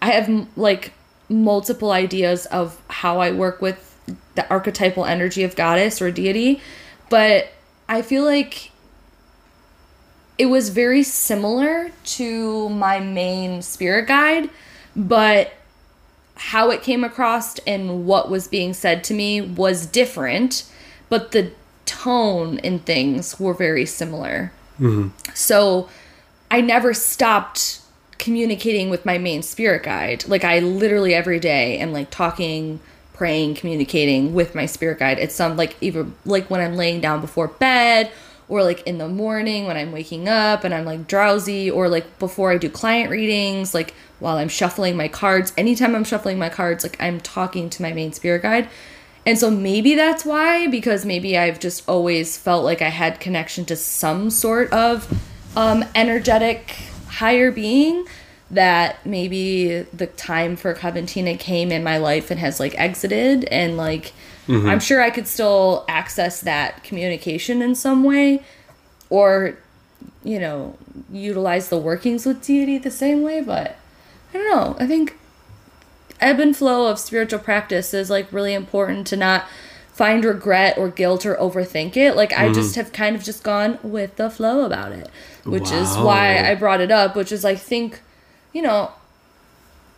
[0.01, 0.93] I have like
[1.29, 3.85] multiple ideas of how I work with
[4.35, 6.61] the archetypal energy of goddess or deity,
[7.09, 7.49] but
[7.87, 8.71] I feel like
[10.37, 14.49] it was very similar to my main spirit guide,
[14.95, 15.53] but
[16.35, 20.63] how it came across and what was being said to me was different,
[21.09, 21.51] but the
[21.85, 24.53] tone and things were very similar.
[24.79, 25.09] Mm-hmm.
[25.33, 25.89] So
[26.49, 27.81] I never stopped
[28.19, 30.27] communicating with my main spirit guide.
[30.27, 32.79] Like I literally every day am like talking,
[33.13, 35.17] praying, communicating with my spirit guide.
[35.17, 38.11] It's some like even like when I'm laying down before bed
[38.49, 42.19] or like in the morning when I'm waking up and I'm like drowsy or like
[42.19, 45.53] before I do client readings, like while I'm shuffling my cards.
[45.57, 48.67] Anytime I'm shuffling my cards, like I'm talking to my main spirit guide.
[49.25, 53.65] And so maybe that's why, because maybe I've just always felt like I had connection
[53.65, 55.07] to some sort of
[55.55, 56.75] um, energetic
[57.19, 58.05] higher being
[58.49, 63.77] that maybe the time for Coventina came in my life and has like exited and
[63.77, 64.13] like
[64.47, 64.67] mm-hmm.
[64.67, 68.41] I'm sure I could still access that communication in some way
[69.09, 69.57] or
[70.23, 70.77] you know
[71.11, 73.77] utilize the workings with deity the same way but
[74.33, 74.75] I don't know.
[74.79, 75.17] I think
[76.21, 79.45] ebb and flow of spiritual practice is like really important to not
[79.99, 82.15] find regret or guilt or overthink it.
[82.15, 82.79] Like I just mm-hmm.
[82.79, 85.09] have kind of just gone with the flow about it,
[85.43, 87.99] which is why I brought it up, which is I think,
[88.53, 88.93] you know,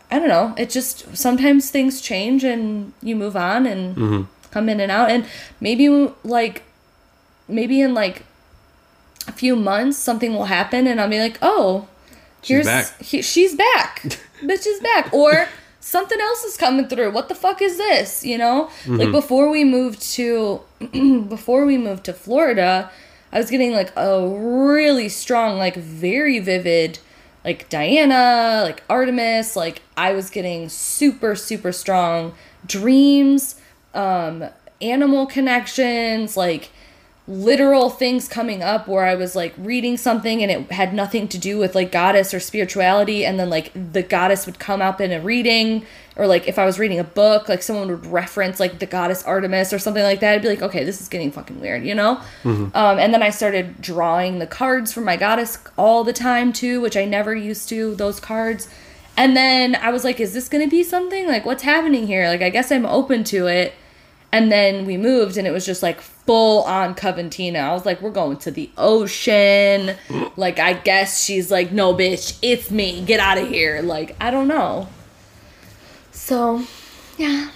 [0.09, 4.21] I don't know, it just sometimes things change and you move on and mm-hmm.
[4.49, 5.23] come in and out and
[5.59, 5.87] maybe
[6.23, 6.63] like
[7.47, 8.23] maybe in like
[9.27, 11.87] a few months something will happen and I'll be like, "Oh,
[12.41, 12.99] here's back.
[12.99, 14.01] he, she's back.
[14.41, 15.47] Bitch is back." Or
[15.81, 17.11] something else is coming through.
[17.11, 18.23] What the fuck is this?
[18.23, 18.69] You know?
[18.87, 20.61] Like before we moved to
[21.27, 22.89] before we moved to Florida,
[23.33, 26.99] I was getting like a really strong, like very vivid
[27.43, 32.33] like Diana, like Artemis, like I was getting super super strong
[32.65, 33.55] dreams,
[33.93, 34.45] um
[34.81, 36.69] animal connections, like
[37.27, 41.37] literal things coming up where I was like reading something and it had nothing to
[41.37, 45.11] do with like goddess or spirituality and then like the goddess would come up in
[45.11, 48.79] a reading or like if I was reading a book like someone would reference like
[48.79, 51.61] the goddess Artemis or something like that I'd be like okay this is getting fucking
[51.61, 52.19] weird you know?
[52.73, 56.81] Um, and then I started drawing the cards for my goddess all the time too
[56.81, 58.67] which I never used to those cards.
[59.15, 61.27] And then I was like is this gonna be something?
[61.27, 62.27] Like what's happening here?
[62.27, 63.73] Like I guess I'm open to it
[64.31, 67.59] and then we moved and it was just like full on Coventina.
[67.59, 69.95] I was like, we're going to the ocean.
[70.37, 73.03] like, I guess she's like, no, bitch, it's me.
[73.03, 73.81] Get out of here.
[73.81, 74.87] Like, I don't know.
[76.11, 76.63] So,
[77.17, 77.49] yeah.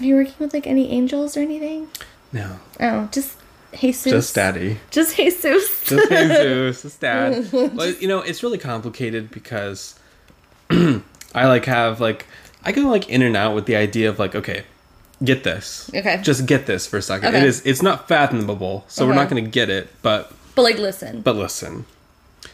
[0.00, 1.88] Are you working with like any angels or anything?
[2.32, 3.36] No, Oh, just
[3.78, 4.10] Jesus.
[4.10, 4.78] just daddy.
[4.90, 5.84] Just Jesus.
[5.84, 7.48] Just Jesus, just dad.
[7.52, 9.98] But you know, it's really complicated because
[10.70, 11.02] I
[11.34, 12.26] like have like
[12.64, 14.64] I go like in and out with the idea of like, okay,
[15.22, 15.90] get this.
[15.94, 16.20] Okay.
[16.22, 17.28] Just get this for a second.
[17.28, 17.38] Okay.
[17.38, 21.20] It is it's not fathomable, so we're not gonna get it, but but like, listen.
[21.20, 21.86] but listen.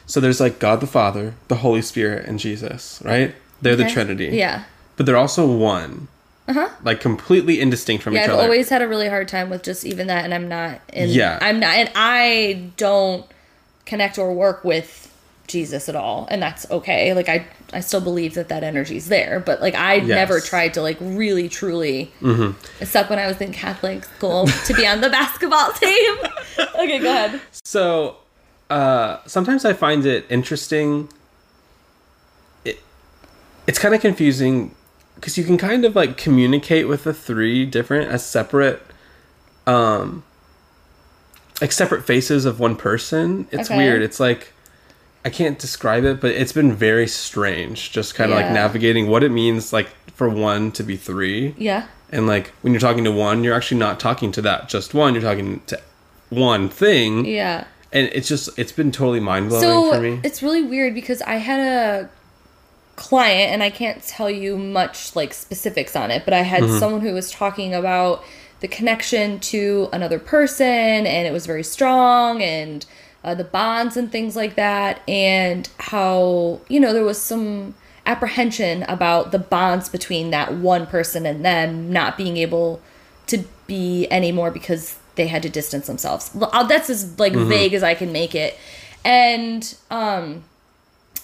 [0.06, 3.34] So there's like God the Father, the Holy Spirit, and Jesus, right?
[3.62, 4.28] They're the Trinity.
[4.28, 4.64] Yeah.
[4.96, 6.08] But they're also one.
[6.48, 6.68] Uh-huh.
[6.82, 8.42] Like completely indistinct from Yeah, each I've other.
[8.44, 10.80] always had a really hard time with just even that, and I'm not.
[10.92, 11.38] And Yeah.
[11.40, 13.24] I'm not, and I don't
[13.86, 15.09] connect or work with
[15.50, 17.12] Jesus at all, and that's okay.
[17.14, 20.82] Like I, I still believe that that energy's there, but like I never tried to
[20.82, 22.12] like really truly,
[22.80, 26.16] except when I was in Catholic school to be on the basketball team.
[26.76, 27.40] okay, go ahead.
[27.64, 28.16] So,
[28.70, 31.08] uh, sometimes I find it interesting.
[32.64, 32.80] It,
[33.66, 34.74] it's kind of confusing
[35.16, 38.80] because you can kind of like communicate with the three different as separate,
[39.66, 40.22] um,
[41.60, 43.46] like separate faces of one person.
[43.50, 43.76] It's Okay.
[43.76, 44.02] weird.
[44.02, 44.52] It's like
[45.24, 47.92] I can't describe it, but it's been very strange.
[47.92, 51.54] Just kind of like navigating what it means, like for one to be three.
[51.58, 51.86] Yeah.
[52.10, 55.14] And like when you're talking to one, you're actually not talking to that just one.
[55.14, 55.80] You're talking to
[56.30, 57.64] one thing Yeah.
[57.92, 60.20] and it's just it's been totally mind blowing So for me.
[60.22, 62.08] it's really weird because I had a
[62.94, 66.78] client and I can't tell you much like specifics on it, but I had mm-hmm.
[66.78, 68.22] someone who was talking about
[68.60, 72.86] the connection to another person and it was very strong and
[73.24, 77.74] uh, the bonds and things like that and how you know there was some
[78.06, 82.80] apprehension about the bonds between that one person and them not being able
[83.26, 86.30] to be anymore because they had to distance themselves.
[86.40, 88.56] Uh, That's as like vague as I can make it.
[89.04, 90.44] And um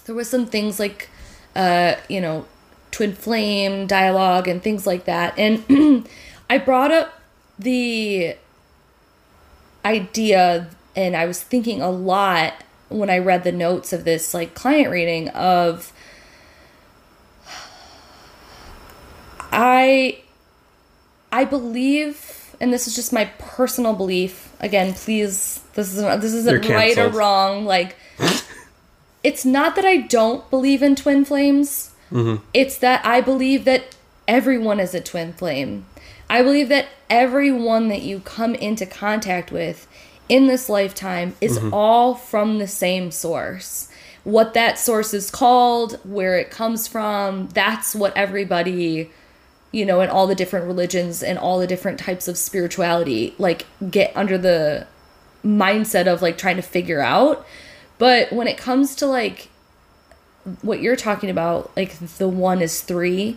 [0.05, 1.09] there was some things like
[1.55, 2.47] uh you know
[2.91, 5.39] twin flame dialogue and things like that.
[5.39, 6.07] And
[6.51, 7.21] I brought up
[7.59, 8.37] the
[9.85, 14.55] idea and I was thinking a lot when I read the notes of this like
[14.55, 15.93] client reading of
[19.53, 20.21] I
[21.31, 24.55] I believe, and this is just my personal belief.
[24.61, 27.65] Again, please, this isn't this isn't You're right or wrong.
[27.65, 27.97] Like,
[29.23, 31.93] it's not that I don't believe in twin flames.
[32.11, 32.43] Mm-hmm.
[32.55, 33.97] It's that I believe that
[34.29, 35.87] everyone is a twin flame.
[36.29, 39.87] I believe that everyone that you come into contact with
[40.29, 41.73] in this lifetime is mm-hmm.
[41.73, 43.89] all from the same source.
[44.25, 49.11] What that source is called, where it comes from, that's what everybody
[49.73, 53.67] you know, in all the different religions and all the different types of spirituality, like
[53.91, 54.87] get under the
[55.45, 57.47] mindset of like trying to figure out.
[57.99, 59.51] But when it comes to like
[60.63, 63.37] what you're talking about, like the one is three,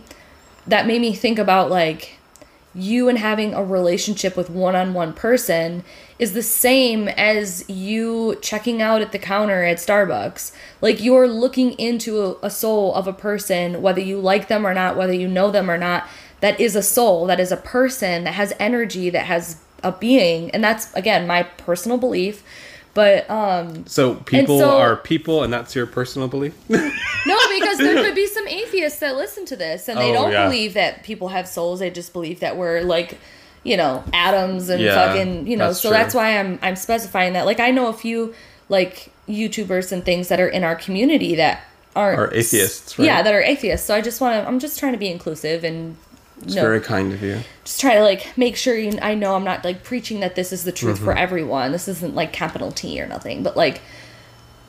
[0.66, 2.18] that made me think about like
[2.74, 5.82] you and having a relationship with one on one person
[6.18, 10.52] is the same as you checking out at the counter at Starbucks.
[10.80, 14.74] Like you're looking into a, a soul of a person, whether you like them or
[14.74, 16.06] not, whether you know them or not,
[16.40, 20.50] that is a soul, that is a person, that has energy, that has a being.
[20.50, 22.44] And that's, again, my personal belief.
[22.92, 26.54] But um so people so- are people and that's your personal belief?
[26.68, 30.32] no, because there could be some atheists that listen to this and they Oh, don't
[30.32, 30.44] yeah.
[30.46, 31.80] believe that people have souls.
[31.80, 33.18] They just believe that we're like,
[33.62, 35.68] you know, atoms and Yeah, fucking, you know.
[35.68, 35.98] that's so true.
[35.98, 37.46] that's why I'm I'm specifying that.
[37.46, 38.34] Like I know a few
[38.68, 41.62] like YouTubers and things that are in our community that
[41.94, 43.04] aren't Are atheists, right?
[43.06, 43.86] Yeah, that are atheists.
[43.86, 44.48] So I just want to.
[44.48, 45.96] I'm just trying to be inclusive and.
[46.42, 47.38] It's no, very kind of you.
[47.64, 50.54] just try to like make sure you, I know I'm not like preaching that this
[50.54, 51.04] is the truth Mm-hmm.
[51.04, 51.70] for everyone.
[51.70, 53.82] This isn't like capital T or nothing, but like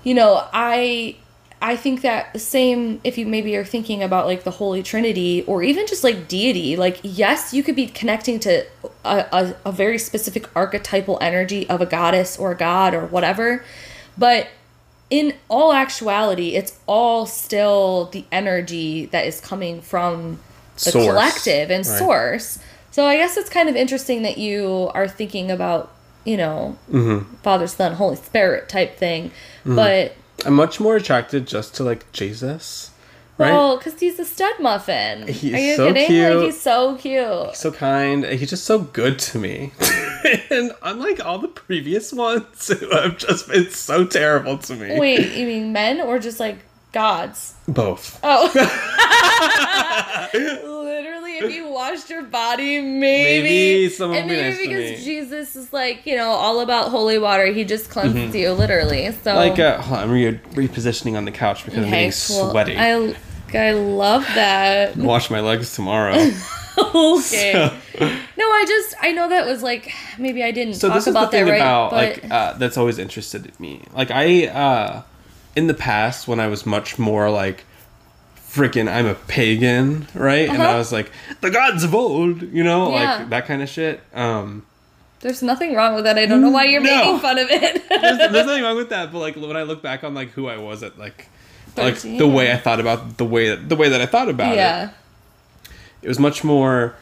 [0.03, 1.15] you know, I
[1.61, 5.43] I think that the same if you maybe are thinking about like the Holy Trinity
[5.43, 8.65] or even just like deity, like yes, you could be connecting to
[9.05, 13.63] a, a, a very specific archetypal energy of a goddess or a god or whatever,
[14.17, 14.47] but
[15.11, 20.39] in all actuality, it's all still the energy that is coming from
[20.75, 21.99] the Source, collective and right.
[21.99, 22.59] source.
[22.91, 25.91] So I guess it's kind of interesting that you are thinking about,
[26.23, 27.35] you know, Mm-hmm.
[27.35, 29.31] Father, Son, Holy Spirit type thing.
[29.65, 32.91] But, I'm much more attracted just to like Jesus,
[33.37, 33.51] right?
[33.51, 35.27] well, because he's a stud muffin.
[35.27, 36.07] He's are you so kidding?
[36.07, 36.35] cute.
[36.35, 37.47] Like, he's so cute.
[37.49, 38.25] He's so kind.
[38.25, 39.71] He's just so good to me.
[40.49, 44.99] and unlike all the previous ones who have just been so terrible to me.
[44.99, 46.57] Wait, you mean men or just like
[46.91, 47.55] gods?
[47.67, 48.19] Both.
[48.23, 48.51] Oh.
[51.49, 53.41] You washed your body, maybe.
[53.47, 55.05] Maybe someone and would be maybe nice to because me.
[55.05, 57.47] Jesus is like, you know, all about holy water.
[57.47, 59.11] He just cleanses you, literally.
[59.11, 59.31] So.
[59.33, 59.37] Mm-hmm.
[59.37, 62.49] Like, uh, hold on, I'm re- repositioning on the couch because I'm Okay, getting cool.
[62.51, 62.77] sweaty.
[62.77, 63.15] I,
[63.53, 64.95] I love that.
[64.97, 66.13] Wash my legs tomorrow.
[66.77, 67.53] okay.
[68.37, 71.13] No, I just I know that was like maybe I didn't so talk this is
[71.13, 75.03] the about that right, about but like uh, that's always interested me like i uh
[75.55, 77.65] in the past when i was much more like
[78.51, 80.77] freaking i'm a pagan right and i Uh-huh.
[80.77, 83.17] was like the gods of old you know Yeah.
[83.19, 84.65] like that kind of shit um
[85.21, 86.17] there's nothing wrong with that.
[86.17, 86.89] I don't know why you're No.
[86.97, 87.83] making fun of it.
[87.89, 90.47] there's, there's nothing wrong with that but like when i look back on like who
[90.49, 91.27] i was at like
[91.77, 94.53] like the way i thought about the way that the way that i thought about
[94.53, 94.89] it yeah.
[96.01, 96.95] it was much more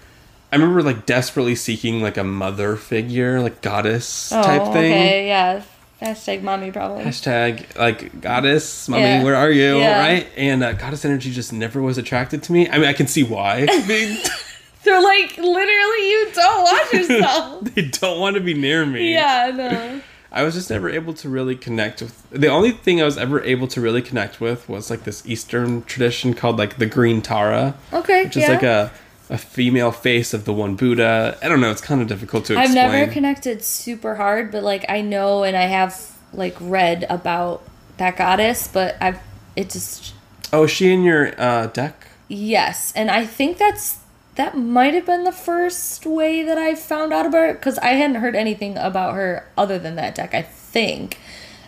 [0.52, 5.28] i remember like desperately seeking like a mother figure like goddess Oh, type thing okay,
[5.28, 5.64] yeah.
[6.02, 7.06] Hashtag mommy problem.
[7.06, 9.24] hashtag like goddess mommy Yeah.
[9.24, 10.00] where are you Yeah.
[10.00, 13.08] right and uh, goddess energy just never was attracted to me i mean i can
[13.08, 14.24] see why they,
[14.84, 17.64] They're like literally you don't watch yourself.
[17.76, 20.02] they don't want to be near me yeah, no.
[20.32, 23.44] i was just never able to really connect with the only thing i was ever
[23.44, 27.76] able to really connect with was like this eastern tradition called like the green tara
[27.92, 28.50] Okay, which is yeah.
[28.54, 28.92] like a
[29.30, 31.38] a female face of the one buddha.
[31.42, 32.92] I don't know it's kind of difficult to I've explain.
[32.92, 37.64] never connected super hard, but like I know and I have like read about
[37.98, 39.20] that goddess, but I've
[39.56, 40.14] it just
[40.52, 42.08] oh is she in your uh deck?
[42.28, 44.00] Yes, and I think that's
[44.36, 47.90] that might have been the first way that I found out about her because I
[47.90, 50.34] hadn't heard anything about her other than that deck.
[50.34, 51.20] I think.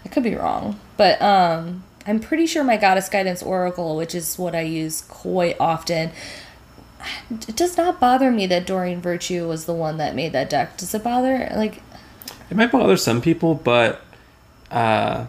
[0.03, 4.39] I could be wrong, but um, I'm pretty sure my Goddess Guidance Oracle, which is
[4.39, 6.11] what I use quite often,
[7.29, 10.77] it does not bother me that Doreen Virtue was the one that made that deck.
[10.77, 11.51] Does it bother?
[11.55, 11.81] Like
[12.49, 14.01] it might bother some people but
[14.69, 15.25] uh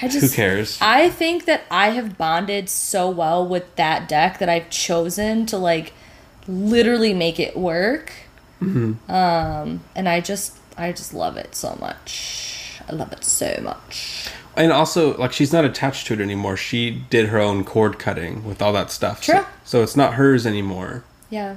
[0.00, 4.38] I just who cares I think that I have bonded so well with that deck
[4.38, 5.92] that I've chosen to like
[6.50, 8.12] literally make it work.
[8.60, 9.10] Mm-hmm.
[9.10, 12.80] Um, and I just I just love it so much.
[12.88, 14.19] I love it so much.
[14.56, 16.56] And also, like, she's not attached to it anymore.
[16.56, 19.22] She did her own cord cutting with all that stuff.
[19.22, 19.40] True.
[19.40, 21.04] So, so it's not hers anymore.
[21.30, 21.56] Yeah.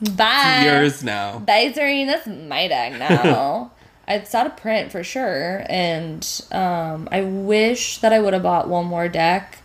[0.00, 0.62] Bye.
[0.64, 1.38] Yours now.
[1.40, 2.06] Bye, Doreen.
[2.06, 3.70] That's my deck now.
[4.08, 8.68] it's out of print for sure, and um, I wish that I would have bought
[8.68, 9.58] one more deck,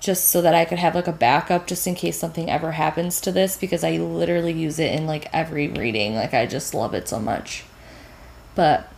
[0.00, 3.20] just so that I could have like a backup, just in case something ever happens
[3.22, 6.14] to this, because I literally use it in like every reading.
[6.14, 7.64] Like I just love it so much.
[8.54, 8.91] But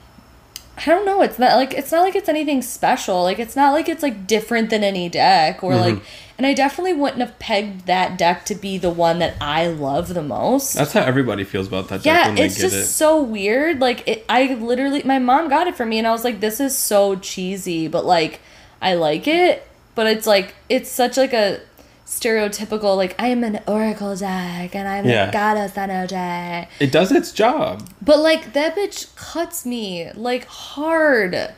[0.76, 1.22] I don't know.
[1.22, 3.22] It's not like it's not like it's anything special.
[3.22, 5.94] Like it's not like it's like different than any deck or like.
[5.94, 6.04] Mm-hmm.
[6.36, 10.12] And I definitely wouldn't have pegged that deck to be the one that I love
[10.14, 10.74] the most.
[10.74, 12.86] That's how everybody feels about that deck Yeah, when they it's just it.
[12.86, 13.80] so weird.
[13.80, 16.58] Like it, I literally, my mom got it for me, and I was like, "This
[16.58, 18.40] is so cheesy," but like,
[18.82, 19.64] I like it.
[19.94, 21.60] But it's like it's such like a
[22.06, 25.28] stereotypical like I am an oracle deck and I'm Yeah.
[25.28, 26.68] a goddess energy.
[26.80, 27.88] It does its job.
[28.02, 31.52] But like that bitch cuts me like hard.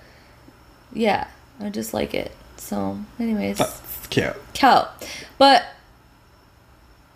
[0.92, 1.26] Yeah,
[1.60, 2.32] I just like it.
[2.56, 4.34] So, anyways, That's cute.
[4.54, 4.88] cow.
[5.38, 5.64] But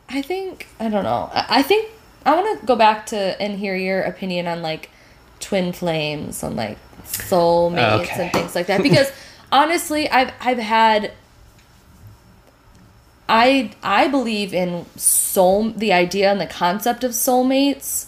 [0.09, 1.31] I think I don't know.
[1.33, 1.89] I, I think
[2.27, 4.91] I want to go back to and hear your opinion on like
[5.39, 8.25] twin flames and like soulmates Okay.
[8.25, 9.11] and things like that because
[9.53, 11.13] honestly, I've I've had
[13.31, 18.07] I I believe in soul the idea and the concept of soulmates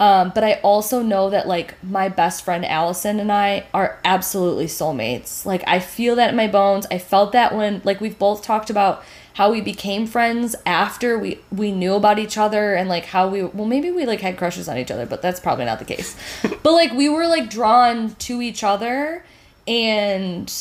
[0.00, 4.66] Um, but I also know that like my best friend Allison and I are absolutely
[4.66, 5.46] soulmates.
[5.46, 6.86] Like I feel that in my bones.
[6.90, 9.04] I felt that when like we've both talked about
[9.34, 13.44] how we became friends after we we knew about each other and like how we
[13.44, 16.16] well maybe we like had crushes on each other, but that's probably not the case.
[16.64, 19.24] but like we were like drawn to each other
[19.68, 20.52] and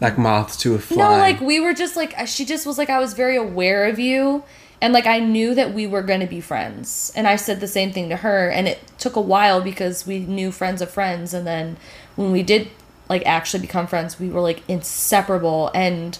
[0.00, 0.96] Like moths to a fly.
[0.96, 3.98] no, like we were just like she just was like I was very aware of
[3.98, 4.42] you
[4.82, 7.12] and like I knew that we were going to be friends.
[7.14, 10.18] And I said the same thing to her and it took a while because we
[10.18, 11.76] knew friends of friends and then
[12.16, 12.68] when we did
[13.08, 16.18] like actually become friends, we were like inseparable and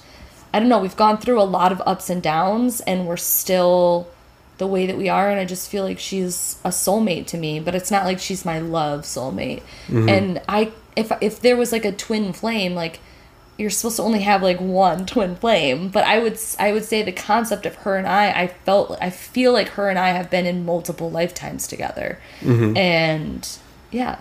[0.54, 4.08] I don't know, we've gone through a lot of ups and downs and we're still
[4.58, 7.58] the way that we are and I just feel like she's a soulmate to me,
[7.58, 9.62] but it's not like she's my love soulmate.
[9.88, 10.08] Mm-hmm.
[10.08, 13.00] And I if if there was like a twin flame like
[13.58, 17.02] you're supposed to only have like one twin flame but i would i would say
[17.02, 20.30] the concept of her and i i felt i feel like her and i have
[20.30, 23.58] been in multiple lifetimes together and
[23.90, 24.18] yeah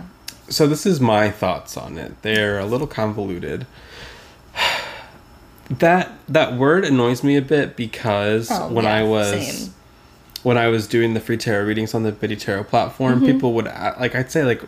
[0.49, 2.21] so this is my thoughts on it.
[2.23, 3.65] They're a little convoluted.
[5.69, 9.73] That that word annoys me a bit because Oh, when yeah, I was same.
[10.43, 13.25] when I was doing the free tarot readings on the Biddy Tarot platform, Mm-hmm.
[13.25, 14.61] people would like I'd say like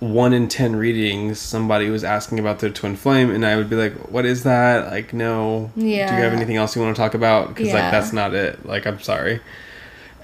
[0.00, 3.76] one in ten readings, somebody was asking about their twin flame, and I would be
[3.76, 4.90] like, "What is that?
[4.90, 5.70] Like, no.
[5.76, 6.08] yeah.
[6.10, 7.48] Do you have anything else you want to talk about?
[7.48, 8.66] Because like that's not it.
[8.66, 9.40] Like, I'm sorry."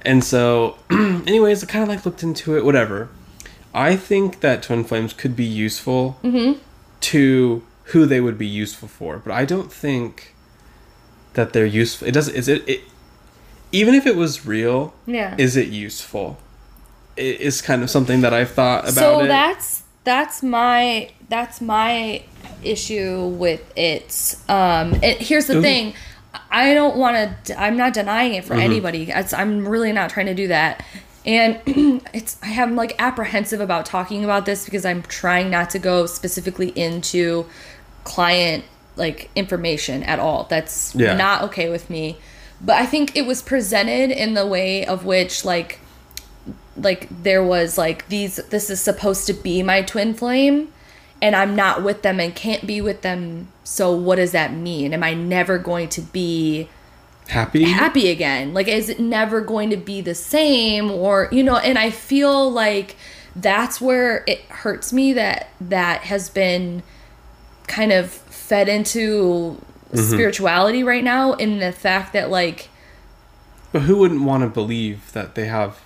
[0.04, 2.64] And so, anyways, I kind of like looked into it.
[2.64, 3.08] Whatever.
[3.74, 6.58] I think that twin flames could be useful Mm-hmm.
[7.00, 10.34] to who they would be useful for, but I don't think
[11.34, 12.06] that they're useful.
[12.08, 12.34] It doesn't.
[12.34, 12.68] Is it?
[12.68, 12.80] it
[13.74, 16.36] even if it was real, yeah is it useful?
[17.16, 19.28] It is kind of something that I've thought about so it.
[19.28, 22.22] that's that's my that's my
[22.64, 25.62] issue with it um and here's the Ooh.
[25.62, 25.94] thing
[26.50, 28.62] i don't want to i'm not denying it for Mm-hmm.
[28.62, 30.84] anybody it's, i'm really not trying to do that
[31.26, 31.60] and
[32.12, 36.06] it's i am like apprehensive about talking about this because i'm trying not to go
[36.06, 37.46] specifically into
[38.04, 38.64] client
[38.96, 41.14] like information at all that's Yeah.
[41.14, 42.16] not okay with me
[42.60, 45.78] but i think it was presented in the way of which like
[46.76, 50.72] like there was like these this is supposed to be my twin flame
[51.20, 54.92] and I'm not with them and can't be with them so what does that mean?
[54.92, 56.68] Am I never going to be
[57.28, 57.64] Happy?
[57.64, 58.54] happy again?
[58.54, 62.50] Like is it never going to be the same or you know and I feel
[62.50, 62.96] like
[63.34, 66.82] that's where it hurts me that that has been
[67.66, 69.58] kind of fed into
[69.92, 69.96] mm-hmm.
[69.96, 72.68] spirituality right now in the fact that like
[73.72, 75.80] But who wouldn't want to believe that they have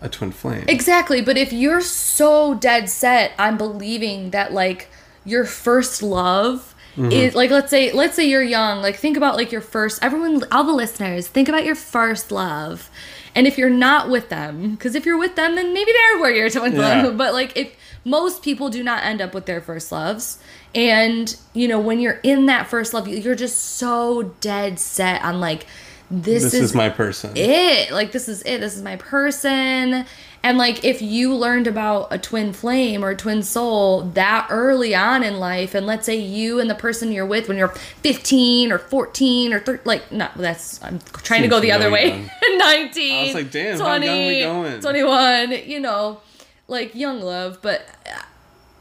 [0.00, 0.64] a twin flame?
[0.68, 4.88] Exactly, but if you're so dead set on believing that like
[5.24, 7.12] your first love mm-hmm.
[7.12, 10.42] is like let's say let's say you're young, like think about like your first everyone
[10.50, 12.90] all the listeners, think about your first love.
[13.34, 16.32] And if you're not with them, because if you're with them, then maybe they're where
[16.32, 17.02] you're twin Yeah.
[17.02, 17.16] flame.
[17.16, 20.38] But like if most people do not end up with their first loves.
[20.74, 25.40] And you know, when you're in that first love, you're just so dead set on
[25.40, 25.66] like
[26.10, 27.32] this, this is is my person.
[27.36, 27.92] it.
[27.92, 28.58] Like this is it.
[28.60, 30.04] This is my person.
[30.42, 34.94] And like if you learned about a twin flame or a twin soul that early
[34.94, 38.72] on in life, and let's say you and the person you're with when you're 15
[38.72, 42.28] or 14 or 13, like no, that's I'm trying to go the other way.
[42.56, 43.14] 19.
[43.14, 44.80] I was like, damn, how young we going?
[44.80, 45.68] 21.
[45.68, 46.20] You know,
[46.68, 47.86] like young love, but.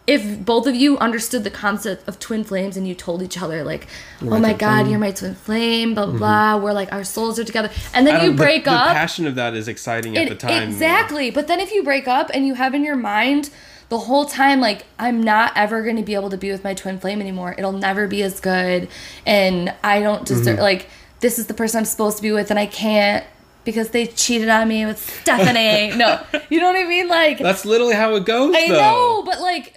[0.10, 3.64] If both of you understood the concept of twin flames and you told each other
[3.64, 3.88] like,
[4.22, 7.40] "Oh my God, flame." you're my twin flame," blah blah blah, we're like our souls
[7.40, 10.30] are together, and then you the- break the, up, passion of that is exciting at
[10.30, 10.64] the time.
[10.70, 11.30] Exactly.
[11.32, 13.50] But then if you break up and you have in your mind
[13.90, 16.74] the whole time, like, I'm not ever going to be able to be with my
[16.76, 17.56] twin flame anymore.
[17.58, 18.88] It'll never be as good.
[19.26, 20.62] And I don't deserve, Mm-hmm.
[20.62, 20.90] like,
[21.22, 23.26] this is the person I'm supposed to be with and I can't
[23.66, 25.98] because they cheated on me with Stephanie.
[26.04, 27.08] no, you know what I mean?
[27.08, 28.76] Like, That's literally how it goes, I though.
[28.76, 29.76] know, but like,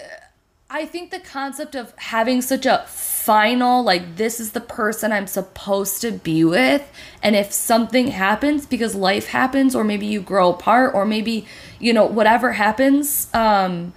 [0.75, 5.27] I think the concept of having such a final, like, this is the person I'm
[5.27, 6.91] supposed to be with,
[7.23, 11.47] and if something happens because life happens, or maybe you grow apart, or maybe,
[11.79, 13.93] you know, whatever happens, um,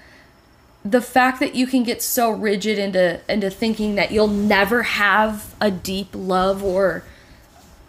[0.84, 5.56] the fact that you can get so rigid into into thinking that you'll never have
[5.62, 7.04] a deep love or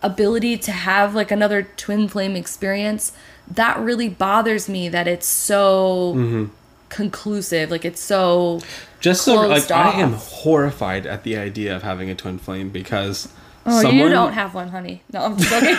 [0.01, 3.13] ability to have like another twin flame experience
[3.51, 6.45] that really bothers me that it's so Mm-hmm.
[6.89, 7.71] Conclusive.
[7.71, 8.61] Like it's so
[9.01, 12.71] Just so like closed I am horrified at the idea of having a twin flame
[12.71, 13.29] because
[13.65, 15.03] oh someone you don't have one honey.
[15.13, 15.77] No i'm just joking.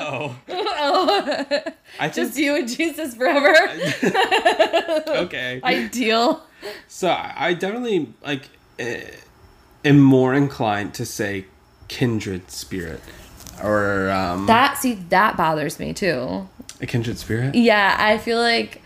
[0.00, 0.36] Oh.
[0.84, 1.44] Oh,
[2.00, 3.54] I think just you and jesus forever.
[5.24, 5.60] Okay.
[5.62, 6.42] ideal.
[6.88, 8.48] So I I definitely like
[8.78, 9.04] eh,
[9.84, 11.46] am more inclined to say
[11.88, 13.00] kindred spirit
[13.62, 16.48] or um that see that bothers me too.
[16.80, 17.54] A kindred spirit?
[17.54, 18.82] Yeah, I feel like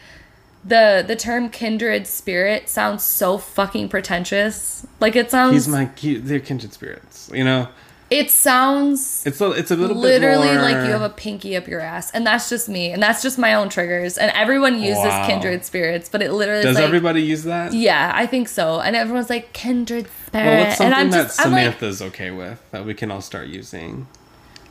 [0.67, 4.87] the the term kindred spirit sounds so fucking pretentious.
[5.01, 7.31] Like it sounds He's my he, they're kindred spirits.
[7.33, 7.69] You know?
[8.09, 11.57] it sounds It's a it's a little literally bit more like you have a pinky
[11.57, 12.11] up your ass.
[12.13, 12.93] And that's just me.
[12.93, 14.17] And that's just my own triggers.
[14.17, 15.27] And everyone uses Wow.
[15.27, 17.73] kindred spirits, but it literally Does like everybody use that?
[17.73, 18.81] Yeah, I think so.
[18.81, 20.47] And everyone's like kindred spirit.
[20.47, 23.21] Well, and something I'm that just I'm like Samantha's okay with that we can all
[23.23, 24.07] start using?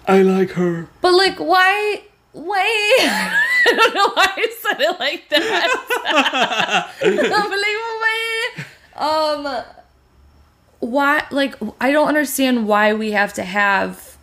[0.08, 0.88] I like her.
[1.02, 2.04] But like, why?
[2.36, 2.98] Why?
[3.68, 6.92] I don't know why I said it like that.
[7.02, 8.66] Like,
[8.98, 9.56] why?
[9.56, 9.64] Um,
[10.80, 11.24] why?
[11.32, 14.18] Like, I don't understand why we have to have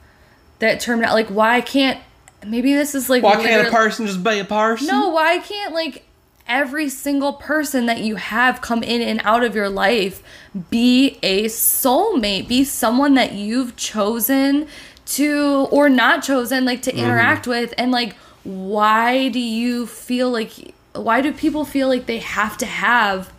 [0.59, 1.01] that term.
[1.01, 1.99] Like, why can't?
[2.47, 3.23] Maybe this is like.
[3.23, 4.89] Why can't a person just be a person?
[4.89, 6.05] no, why can't like
[6.47, 10.23] every single person that you have come in and out of your life
[10.71, 14.67] be a soulmate, be someone that you've chosen
[15.05, 17.01] to or not chosen like to mm-hmm.
[17.01, 22.19] interact with and like why do you feel like why do people feel like they
[22.19, 23.33] have to have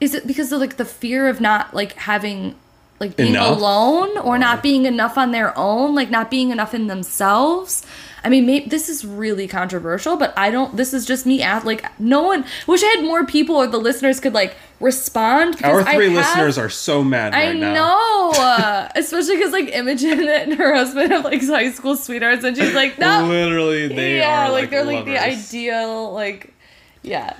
[0.00, 2.54] is it because of like the fear of not like having
[2.98, 3.58] like being Enough?
[3.58, 7.84] alone or not being enough on their own like not being enough in themselves
[8.24, 11.64] i mean maybe this is really controversial but i don't this is just me at
[11.64, 15.70] like no one wish i had more people or the listeners could like respond because
[15.72, 17.74] Our I three have- listeners are so mad I right now.
[17.74, 22.56] know, uh, especially because like Imogen and her husband have like high school sweethearts, and
[22.56, 26.54] she's like, no, Literally, they yeah, are like, like, they're like the ideal, like,
[27.02, 27.34] yeah.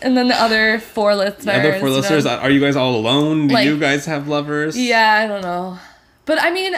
[0.00, 2.76] And then the other four listeners, The other four you know, listeners, are you guys
[2.76, 3.48] all alone?
[3.48, 4.78] Do Like- you guys have lovers?
[4.78, 5.78] yeah, I don't know,
[6.24, 6.76] but I mean,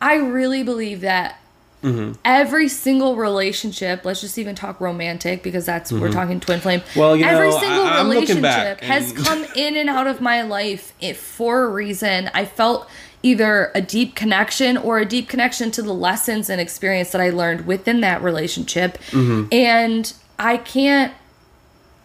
[0.00, 1.38] I really believe that
[1.82, 2.12] Mm-hmm.
[2.24, 6.80] every single relationship, let's just even talk romantic because that's we're talking twin flame.
[6.80, 7.00] Mm-hmm.
[7.00, 9.88] Well, you every know, single I- I'm looking back relationship has and- come in and
[9.88, 12.30] out of my life it, for a reason.
[12.34, 12.88] I felt
[13.24, 17.30] either a deep connection or a deep connection to the lessons and experience that I
[17.30, 18.98] learned within that relationship.
[19.10, 19.48] Mm-hmm.
[19.52, 21.12] And I can't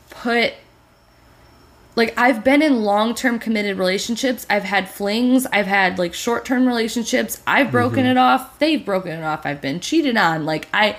[0.09, 0.53] put
[1.97, 4.45] like I've been in long-term committed relationships.
[4.49, 7.41] I've had flings, I've had like short-term relationships.
[7.45, 8.11] I've broken Mm-hmm.
[8.11, 8.59] it off.
[8.59, 9.45] They've broken it off.
[9.45, 10.45] I've been cheated on.
[10.45, 10.95] Like I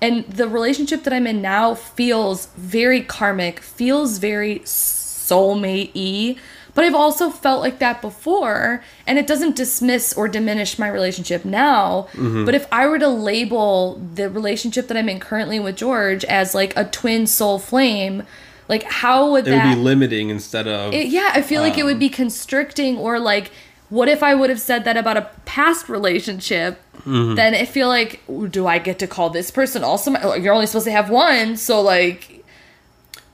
[0.00, 6.36] and the relationship that I'm in now feels very karmic, feels very soulmate-y.
[6.74, 11.46] But I've also felt like that before, and it doesn't dismiss or diminish my relationship
[11.46, 12.08] now.
[12.12, 12.44] Mm-hmm.
[12.44, 16.54] But if I were to label the relationship that I'm in currently with George as
[16.54, 18.24] like a twin soul flame,
[18.68, 20.92] like how would It that would be limiting instead of.
[20.92, 23.50] it- yeah, I feel like it would be constricting or like
[23.88, 26.80] what if I would have said that about a past relationship?
[26.98, 27.36] Mm-hmm.
[27.36, 30.66] Then I feel like do I get to call this person also my, you're only
[30.66, 32.44] supposed to have one, so like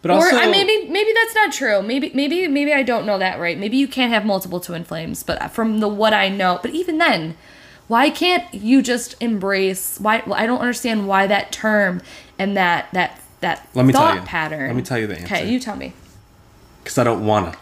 [0.02, 1.80] but or also, I, maybe maybe that's not true.
[1.80, 3.56] Maybe maybe maybe I don't know that right.
[3.56, 6.98] Maybe you can't have multiple twin flames, but from the what I know, but even
[6.98, 7.36] then,
[7.86, 12.02] why can't you just embrace why I don't understand why that term
[12.36, 14.22] and that that that Let me tell thought you.
[14.22, 14.66] pattern.
[14.68, 15.34] Let me tell you the answer.
[15.34, 15.93] Okay, you tell me.
[16.82, 17.55] because I don't wanna.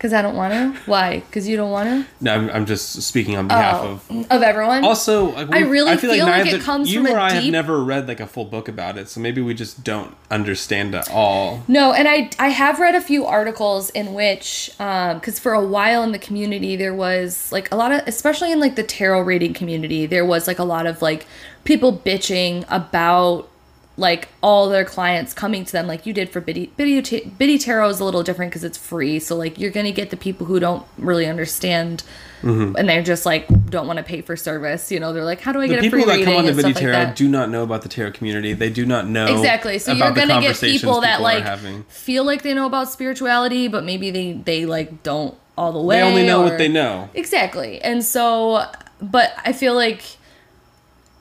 [0.00, 0.78] Cuz I don't want to?
[0.90, 1.22] Why?
[1.32, 2.04] Cuz you don't want to?
[2.20, 4.26] No, I'm, I'm just speaking on behalf Oh, of.
[4.30, 4.84] of everyone.
[4.84, 7.44] Also, like, I we- really feel like it comes you from a or I have
[7.46, 11.10] never read like a full book about it, so maybe we just don't understand at
[11.10, 11.62] all.
[11.68, 15.64] No, and I I have read a few articles in which um cuz for a
[15.64, 19.22] while in the community there was like a lot of especially in like the tarot
[19.22, 21.24] reading community there was like a lot of like
[21.64, 23.48] people bitching about
[23.96, 27.00] like all their clients coming to them like you did for Biddy Biddy,
[27.38, 30.10] Biddy Tarot is a little different cuz it's free so like you're going to get
[30.10, 32.02] the people who don't really understand
[32.42, 32.76] Mm-hmm.
[32.76, 35.50] and they're just like don't want to pay for service you know they're like how
[35.50, 37.16] do I The get a people free that come on to and Biddy Tarot that
[37.16, 38.52] do not know about the tarot community.
[38.52, 39.78] They do not know Exactly.
[39.78, 43.82] So you're gonna get conversations people that like feel like they know about spirituality, but
[43.84, 45.96] maybe they they like don't all the way.
[45.96, 47.08] They only know or- what they know.
[47.14, 47.80] Exactly.
[47.80, 48.66] And so,
[49.00, 50.02] but I feel like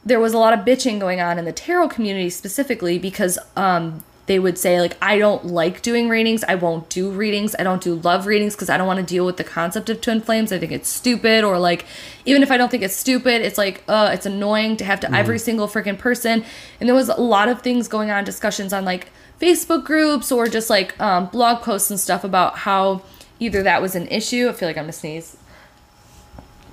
[0.05, 4.03] there was a lot of bitching going on in the tarot community specifically because um
[4.25, 6.45] they would say like I don't like doing readings.
[6.45, 7.55] I won't do readings.
[7.59, 9.99] I don't do love readings because I don't want to deal with the concept of
[9.99, 10.53] twin flames.
[10.53, 11.85] I think it's stupid or like
[12.25, 15.13] even if I don't think it's stupid, it's like uh it's annoying to have to
[15.13, 16.45] every single freaking person.
[16.79, 19.09] And there was a lot of things going on discussions on like
[19.41, 23.01] Facebook groups or just like um, blog posts and stuff about how
[23.41, 24.47] either that was an issue.
[24.47, 25.35] I feel like I'm gonna sneeze.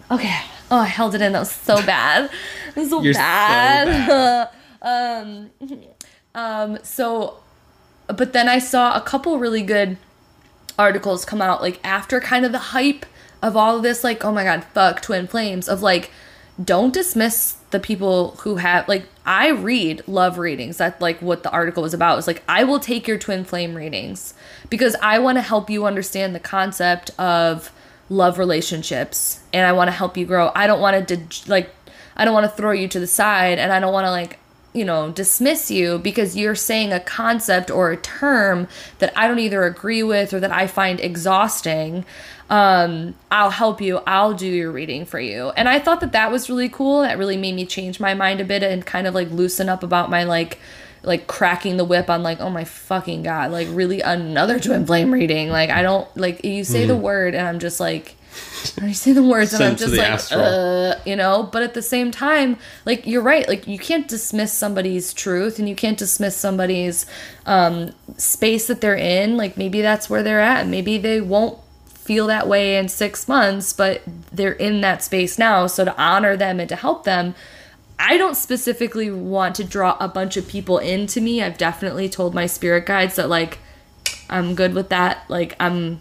[0.08, 0.40] Okay.
[0.70, 1.32] Oh, I held it in.
[1.32, 2.30] That was so bad.
[2.68, 4.50] It was so You're so bad.
[4.82, 5.50] um,
[6.34, 7.38] um, so,
[8.06, 9.96] but then I saw a couple really good
[10.78, 13.04] articles come out like after kind of the hype
[13.42, 16.10] of all of this, like, oh my god, fuck twin flames, of like,
[16.62, 20.76] don't dismiss the people who have like I read love readings.
[20.76, 22.18] That's like what the article was about.
[22.18, 24.34] It's like I will take your twin flame readings
[24.68, 27.72] because I want to help you understand the concept of
[28.10, 30.50] love relationships and I want to help you grow.
[30.54, 31.74] I don't want to like
[32.16, 34.38] I don't want to throw you to the side and I don't want to like
[34.72, 39.40] you know, dismiss you because you're saying a concept or a term that I don't
[39.40, 42.04] either agree with or that I find exhausting.
[42.48, 44.00] Um, I'll help you.
[44.06, 45.50] I'll do your reading for you.
[45.50, 47.02] And I thought that that was really cool.
[47.02, 49.82] That really made me change my mind a bit and kind of like loosen up
[49.82, 50.58] about my like
[51.02, 55.12] like cracking the whip on like oh my fucking god like really another twin flame
[55.12, 58.16] reading like i don't like you say the word and i'm just like
[58.80, 61.48] I say the words and I'm just like, uh, you know.
[61.50, 63.48] But at the same time, like you're right.
[63.48, 67.06] Like you can't dismiss somebody's truth and you can't dismiss somebody's
[67.46, 69.36] um, space that they're in.
[69.36, 70.66] Like maybe that's where they're at.
[70.68, 75.66] Maybe they won't feel that way in six months, but they're in that space now.
[75.66, 77.34] So to honor them and to help them,
[78.00, 81.42] I don't specifically want to draw a bunch of people into me.
[81.42, 83.58] I've definitely told my spirit guides that like
[84.30, 85.28] I'm good with that.
[85.28, 86.00] Like I'm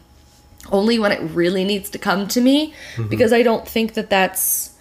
[0.72, 3.10] only when it really needs to come to me mm-hmm.
[3.10, 4.76] because I don't think that that's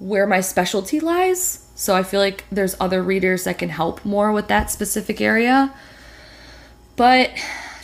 [0.00, 1.64] where my specialty lies.
[1.76, 5.72] So I feel like there's other readers that can help more with that specific area.
[6.96, 7.30] But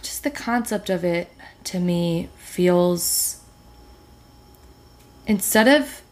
[0.03, 1.31] just the concept of it
[1.65, 3.41] to me feels
[5.29, 6.03] instead of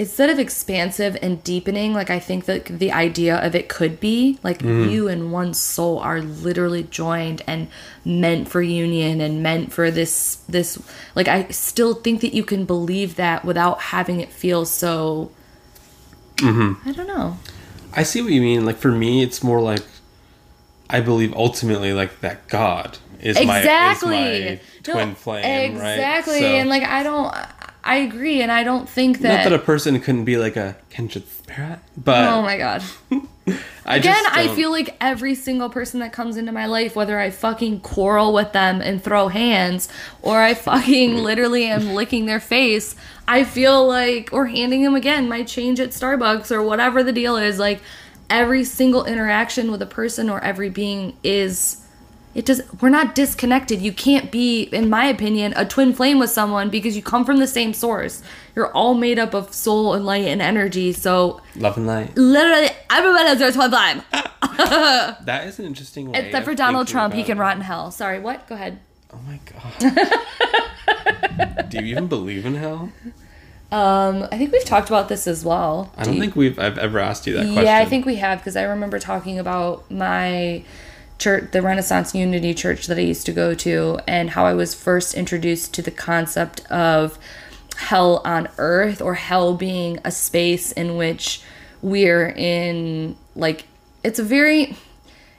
[0.00, 4.38] instead of expansive and deepening like i think that the idea of it could be
[4.42, 4.90] like mm.
[4.90, 7.68] you and one soul are literally joined and
[8.04, 10.82] meant for union and meant for this this
[11.14, 15.30] like i still think that you can believe that without having it feel so
[16.36, 16.88] mm-hmm.
[16.88, 17.36] i don't know.
[17.92, 18.64] I see what you mean.
[18.64, 19.82] Like for me, it's more like
[20.88, 25.94] I believe ultimately like that God is exactly my is my twin No, flame, right?
[25.94, 26.40] exactly.
[26.40, 27.34] So- and like i don't
[27.84, 30.76] i agree and i don't think that, not that a person couldn't be like a
[30.90, 32.82] kindred spirit, but oh my god
[33.84, 37.30] I Again, I feel like every single person that comes into my life, whether I
[37.30, 39.88] fucking quarrel with them and throw hands,
[40.22, 42.94] or I fucking literally am licking their face,
[43.26, 47.36] I feel like, or handing them again my change at Starbucks or whatever the deal
[47.36, 47.80] is, like
[48.28, 51.78] every single interaction with a person or every being is.
[52.34, 52.62] It does.
[52.80, 53.82] We're not disconnected.
[53.82, 57.38] You can't be, in my opinion, a twin flame with someone because you come from
[57.38, 58.22] the same source.
[58.54, 60.92] You're all made up of soul and light and energy.
[60.92, 62.16] So love and light.
[62.16, 64.02] literally, everybody is their twin flame.
[65.24, 66.18] That is an interesting way.
[66.20, 67.40] Except for Donald Trump, he can it.
[67.40, 67.90] rot in hell.
[67.90, 68.46] Sorry, what?
[68.46, 68.78] Go ahead.
[69.12, 69.80] Oh my god.
[71.70, 72.92] Do you even believe in hell?
[73.72, 75.90] Um, I think we've talked about this as well.
[75.96, 77.64] I Do don't you- think we've I've ever asked you that question.
[77.64, 80.62] Yeah, I think we have because I remember talking about my
[81.20, 84.74] church, the Renaissance Unity Church that I used to go to, and how I was
[84.74, 87.18] first introduced to the concept of
[87.76, 91.42] hell on earth or hell being a space in which
[91.82, 93.64] we're in like
[94.04, 94.76] it's a very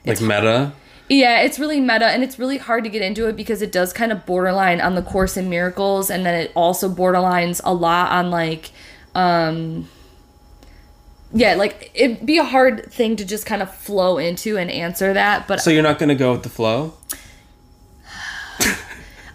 [0.04, 0.72] like meta.
[1.08, 3.92] Yeah, it's really meta and it's really hard to get into it because it does
[3.92, 8.10] kind of borderline on the Course in Miracles and then it also borderlines a lot
[8.10, 8.70] on like
[9.14, 9.88] um
[11.34, 15.12] yeah, like it'd be a hard thing to just kind of flow into and answer
[15.14, 16.94] that, but So you're not gonna go with the flow?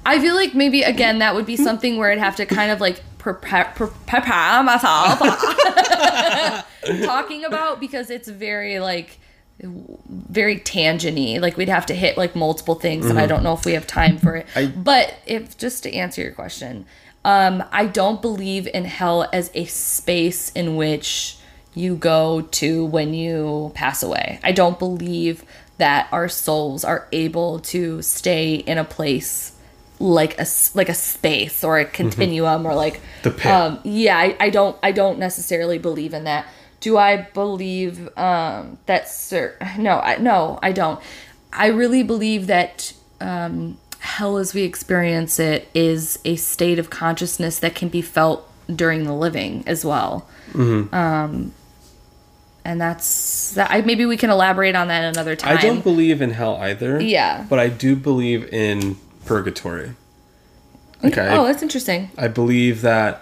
[0.05, 2.79] I feel like maybe again that would be something where I'd have to kind of
[2.79, 5.19] like prepare, prepare myself
[7.03, 9.19] talking about because it's very like
[9.61, 11.41] very tangenty.
[11.41, 13.85] Like we'd have to hit like multiple things, and I don't know if we have
[13.87, 14.45] time for it.
[14.55, 16.85] I- but if just to answer your question,
[17.25, 21.37] um, I don't believe in hell as a space in which
[21.77, 24.39] you go to when you pass away.
[24.43, 25.43] I don't believe
[25.77, 29.53] that our souls are able to stay in a place
[29.99, 33.45] like a like a space or a continuum or like The pit.
[33.51, 36.45] um yeah I, I don't i don't necessarily believe in that.
[36.81, 40.99] Do i believe um that sir no i no i don't.
[41.51, 47.57] I really believe that um hell as we experience it is a state of consciousness
[47.59, 50.27] that can be felt during the living as well.
[50.55, 51.53] Um
[52.67, 56.21] and that's that I, maybe we can elaborate on that another time I don't believe
[56.21, 56.99] in hell either.
[57.01, 57.45] Yeah.
[57.49, 59.91] But I do believe in purgatory.
[61.03, 61.27] Okay.
[61.35, 63.21] oh that's interesting I believe that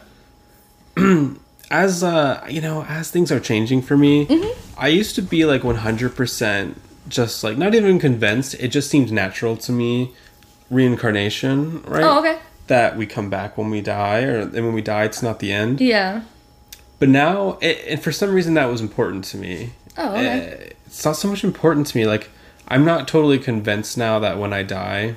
[1.71, 4.79] as uh you know, as things are changing for me, Mm-hmm.
[4.79, 6.75] I used to be like 100%
[7.07, 8.55] just like not even convinced.
[8.55, 10.11] It just seemed natural to me
[10.69, 12.03] reincarnation, right?
[12.03, 15.21] oh okay That we come back when we die or and when we die it's
[15.21, 15.79] not the end.
[15.81, 16.21] yeah
[16.99, 19.71] But now it, and for some reason that was important to me.
[19.97, 22.05] oh okay Uh, it's not so much important to me.
[22.05, 22.29] Like,
[22.67, 25.15] I'm not totally convinced now that when I die,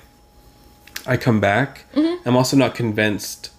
[1.06, 1.84] I come back.
[1.94, 2.28] Mm-hmm.
[2.28, 3.50] I'm also not convinced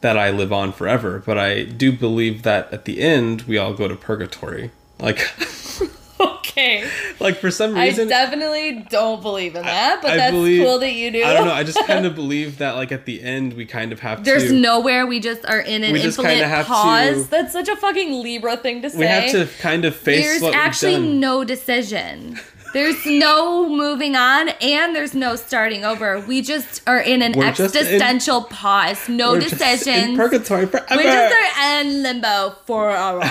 [0.00, 3.74] that I live on forever, but I do believe that at the end we all
[3.74, 4.70] go to purgatory.
[4.98, 5.18] Like,
[6.20, 6.88] okay.
[7.20, 10.78] Like for some reason, I definitely don't believe in that, but I that's believe- cool
[10.78, 11.22] that you do.
[11.22, 11.52] I don't know.
[11.52, 14.44] I just kind of believe that like at the end we kind of have There's
[14.44, 14.48] to.
[14.50, 17.24] There's nowhere we just are in an We infinite pause.
[17.24, 18.98] to- That's such a fucking Libra thing to say.
[18.98, 22.38] we have to kind of face There's actually no decision.
[22.76, 26.20] There's no moving on and there's no starting over.
[26.20, 29.08] We just are in an We're just in- existential pause.
[29.08, 30.16] No We're just in decisions.
[30.18, 30.94] purgatory forever.
[30.94, 33.20] We just are in limbo for a while.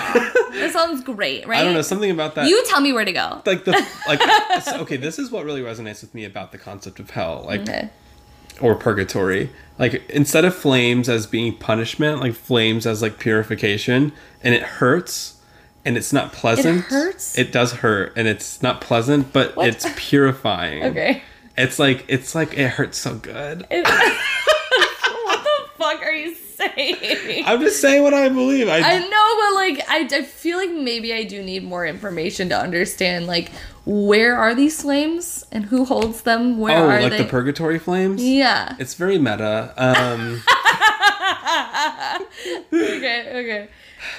[0.53, 1.59] that sounds great, right?
[1.59, 2.47] I don't know something about that.
[2.47, 3.43] You tell me where to go.
[3.45, 4.19] like the like.
[4.79, 7.91] okay, this is what really resonates with me about the concept of hell, like Okay.
[8.59, 9.51] or purgatory.
[9.77, 15.34] Like instead of flames as being punishment, like flames as like purification, and it hurts.
[15.85, 16.79] And it's not pleasant.
[16.79, 17.37] It hurts?
[17.37, 19.67] It does hurt, and it's not pleasant, but What?
[19.69, 20.83] it's purifying.
[20.95, 21.21] Okay.
[21.57, 23.65] It's like it's like it hurts so good.
[23.69, 23.85] It-
[25.23, 27.43] what the fuck are you saying?
[27.45, 28.67] I'm just saying what I believe.
[28.67, 29.07] I, I know,
[29.39, 33.51] but like, I, I feel like maybe I do need more information to understand, like,
[33.85, 36.57] where are these flames and who holds them?
[36.57, 37.17] Where oh, are like they?
[37.19, 38.21] the purgatory flames.
[38.21, 38.75] yeah.
[38.79, 39.73] It's very meta.
[39.77, 40.41] Um,
[42.73, 43.69] Okay, okay.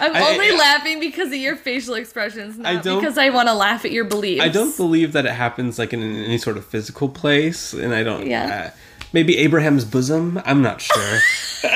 [0.01, 3.49] I'm I- only I- laughing because of your facial expressions, not don't- because I want
[3.49, 4.43] to laugh at your beliefs.
[4.43, 8.03] I don't believe that it happens like in any sort of physical place, and I
[8.03, 8.26] don't.
[8.26, 8.70] Yeah.
[8.72, 8.76] Uh,
[9.12, 10.41] maybe Abraham's bosom.
[10.45, 11.18] I'm not sure.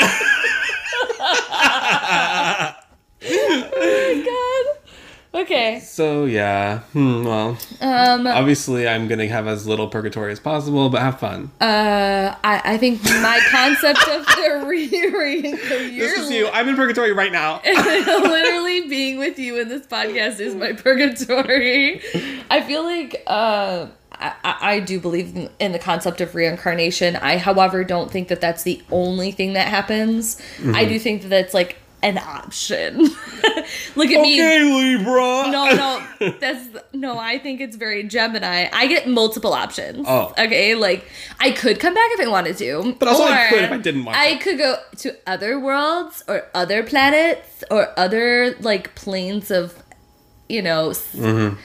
[3.22, 4.92] Oh my god.
[5.32, 5.78] Okay.
[5.80, 6.80] so yeah.
[6.92, 8.26] Hmm, well, Um.
[8.26, 11.50] obviously, I'm gonna have as little purgatory as possible, but have fun.
[11.60, 12.34] Uh.
[12.42, 12.60] I.
[12.64, 16.48] I think my concept of the re re this is you.
[16.48, 17.60] I'm in purgatory right now.
[17.64, 22.00] literally being with you in this podcast is my purgatory.
[22.50, 27.14] I feel like uh, I, I do believe in- the concept of reincarnation.
[27.16, 30.40] I, however, don't think that that's the only thing that happens.
[30.74, 32.98] I do think that that's like an option.
[33.94, 34.40] Look at me.
[34.40, 35.50] okay, Libra.
[35.50, 35.70] No,
[36.20, 37.18] no, that's no.
[37.18, 38.68] I think it's very Gemini.
[38.72, 40.06] I get multiple options.
[40.08, 40.32] Oh.
[40.38, 40.74] okay.
[40.74, 41.04] Like
[41.38, 44.04] I could come back if I wanted to, But also I could if I didn't
[44.04, 44.38] want I to.
[44.42, 49.74] could go to other worlds or other planets or other like planes of,
[50.48, 51.56] you know, Mm-hmm.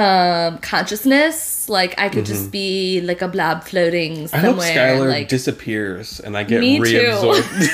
[0.00, 1.68] um, consciousness.
[1.68, 4.34] Like I could just be like a blob floating Mm-hmm.
[4.36, 4.74] I hope somewhere.
[4.96, 7.68] Skylar like disappears and I get Me reabsorbed.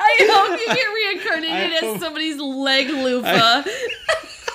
[0.00, 3.62] I hope you get reincarnated I as hope- somebody's leg loofah.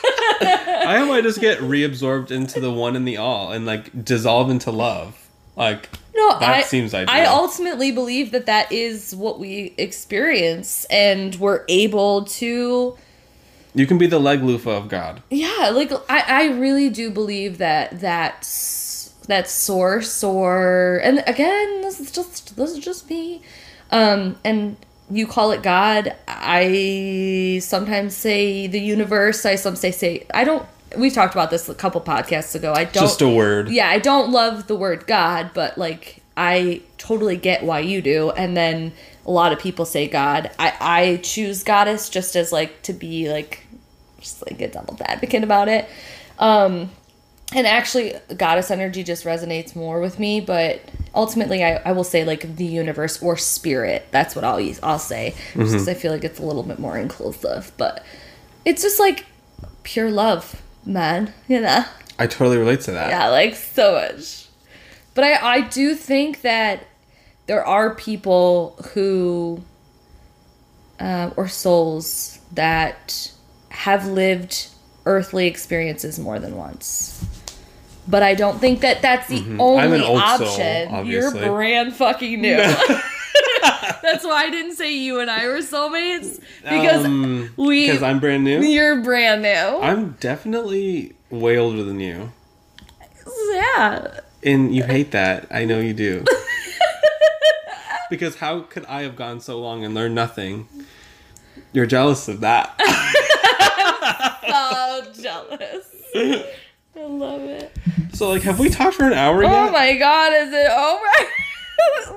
[0.42, 4.50] I hope I just get reabsorbed into the one and the all and like dissolve
[4.50, 5.18] into love.
[5.56, 7.14] Like No, that I, seems ideal.
[7.14, 12.98] I ultimately believe that that is what we experience, and we're able to.
[13.76, 15.22] you can be the leg loofah of God.
[15.30, 22.00] Yeah, like I, I really do believe that that's that source, or and again, this
[22.00, 23.42] is just this is just me,
[23.92, 24.76] um, and
[25.10, 26.16] you call it God.
[26.28, 29.46] I sometimes say the universe.
[29.46, 30.66] I some say say I don't.
[30.98, 32.72] We've talked about this a couple podcasts ago.
[32.74, 33.70] I don't Just a word.
[33.70, 38.30] yeah, I don't love the word God, but like I totally get why you do.
[38.32, 38.94] And then
[39.26, 40.52] a lot of people say God.
[40.60, 43.66] I I choose goddess just as like to be like
[44.20, 45.90] just like a devil's advocate about it.
[46.40, 46.92] Um
[47.56, 50.82] and actually goddess energy just resonates more with me, but
[51.14, 54.08] ultimately I, I will say like the universe or spirit.
[54.12, 55.36] That's what I'll use I'll say.
[55.56, 57.72] Just 'cause I feel like it's a little bit more inclusive.
[57.78, 58.04] But
[58.66, 59.26] it's just like
[59.84, 61.34] pure love, man.
[61.48, 61.86] You know?
[62.20, 63.10] I totally relate to that.
[63.10, 64.48] Yeah, like so much.
[65.16, 66.86] But I, I do think that
[67.46, 69.64] there are people who,
[71.00, 73.32] uh, or souls that
[73.70, 74.68] have lived
[75.06, 77.26] earthly experiences more than once.
[78.08, 80.88] But I don't think that that's the I'm only an old soul, option.
[80.94, 81.40] obviously.
[81.40, 82.58] You're brand fucking new.
[84.02, 87.86] that's why I didn't say you and I were soulmates because Um, we.
[87.88, 88.62] because I'm brand new.
[88.62, 89.50] You're brand new.
[89.82, 92.32] I'm definitely way older than you.
[93.54, 94.20] yeah.
[94.44, 95.48] And you hate that.
[95.50, 96.26] I know you do.
[98.10, 100.68] because how could I have gone so long and learned nothing?
[101.72, 102.76] You're jealous of that.
[104.48, 105.86] so jealous.
[107.04, 107.72] I love it.
[108.14, 109.52] so, like, have we talked for an hour yet?
[109.52, 111.30] Oh my god, is it over?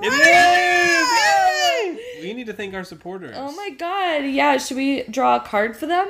[0.01, 1.97] It is!
[1.97, 2.21] Yay!
[2.21, 3.35] We need to thank our supporters.
[3.37, 6.07] Oh my god, yeah, should we draw a card for them?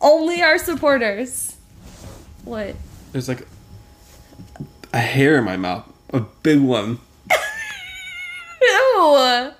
[0.00, 1.56] Only our supporters.
[2.44, 2.76] What?
[3.12, 3.46] There's like
[4.92, 5.84] a hair in my mouth.
[6.12, 6.98] A big one.
[8.62, 9.50] Ew!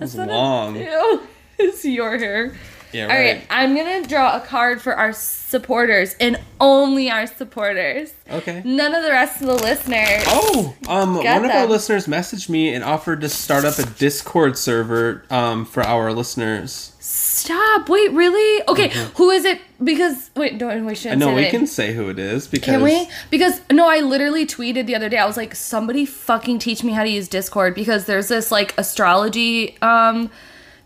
[0.00, 0.76] It's not a- long.
[0.80, 1.22] Ew.
[1.58, 2.54] It's your hair.
[2.92, 3.46] Yeah, All right, right.
[3.50, 8.12] I'm gonna draw a card for our supporters and only our supporters.
[8.30, 8.62] Okay.
[8.64, 10.22] None of the rest of the listeners.
[10.26, 13.84] Oh, um, one Got of our listeners messaged me and offered to start up a
[13.84, 16.92] Discord server um, for our listeners.
[17.00, 17.88] Stop!
[17.88, 18.62] Wait, really?
[18.68, 19.60] Okay, who is it?
[19.82, 21.34] Because wait, don't we shouldn't Mm-hmm.
[21.36, 23.08] we the can say who it is because Can we?
[23.30, 25.16] Because no, I literally tweeted the other day.
[25.16, 28.76] I was like, somebody fucking teach me how to use Discord because there's this like
[28.78, 30.30] astrology um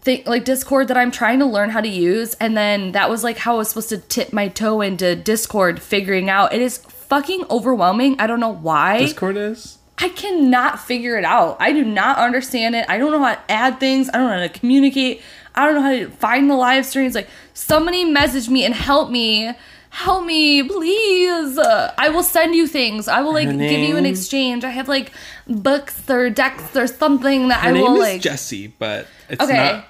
[0.04, 3.24] thing like Discord that I'm trying to learn how to use, and then that was
[3.24, 6.52] like how I was supposed to tip my toe into Discord figuring out.
[6.52, 8.20] It is fucking overwhelming.
[8.20, 8.98] I don't know why.
[9.00, 9.78] Discord is.
[9.98, 11.56] I cannot figure it out.
[11.60, 12.84] I do not understand it.
[12.88, 14.08] I don't know how to add things.
[14.08, 15.22] I don't know how to communicate.
[15.54, 17.14] I don't know how to find the live streams.
[17.14, 19.52] Like, somebody message me and help me.
[19.90, 21.56] Help me, please.
[21.56, 23.06] I will send you things.
[23.06, 24.64] I will like give you an exchange.
[24.64, 25.12] I have like
[25.46, 28.20] books or decks or something that Her I name will is like.
[28.20, 29.54] Jessie, but it's Okay.
[29.56, 29.88] not.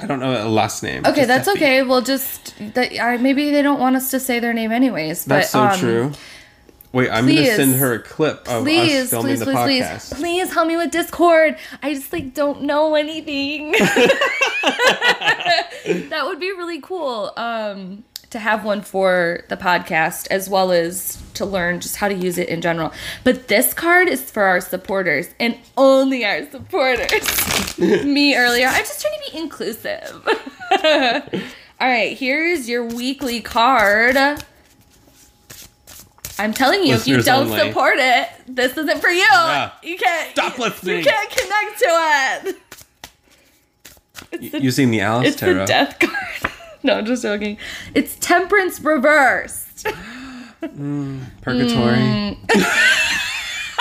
[0.00, 1.04] I don't know a last name.
[1.06, 1.58] Okay, that's Jessie.
[1.58, 1.82] okay.
[1.82, 2.98] We'll just that.
[3.00, 5.24] I, maybe they don't want us to say their name anyways.
[5.24, 6.12] But, That's so um, true.
[6.92, 7.48] Wait, I'm please.
[7.48, 10.68] to send her a clip of please, us filming please, the please, please, please help
[10.68, 11.56] me with Discord.
[11.82, 13.72] I just like don't know anything.
[16.10, 17.32] that would be really cool.
[17.36, 22.14] Um, to have one for the podcast as well as to learn just how to
[22.14, 22.92] use it in general.
[23.24, 27.78] But this card is for our supporters and only our supporters.
[27.78, 28.66] me earlier.
[28.66, 30.28] I'm just trying to be inclusive.
[31.80, 34.16] All right, here's your weekly card.
[36.38, 37.58] I'm telling you, if you don't only.
[37.60, 39.20] support it, this isn't for you.
[39.30, 39.70] Yeah.
[39.82, 40.98] You can't Stop you, listening.
[40.98, 42.56] You can't connect to it.
[44.32, 45.66] It's the, Using the Alice it's the Tarot.
[45.66, 46.51] death card.
[46.84, 47.58] no, I'm just joking.
[47.94, 49.84] It's temperance reversed.
[50.60, 51.98] Purgatory.
[51.98, 52.38] Mm.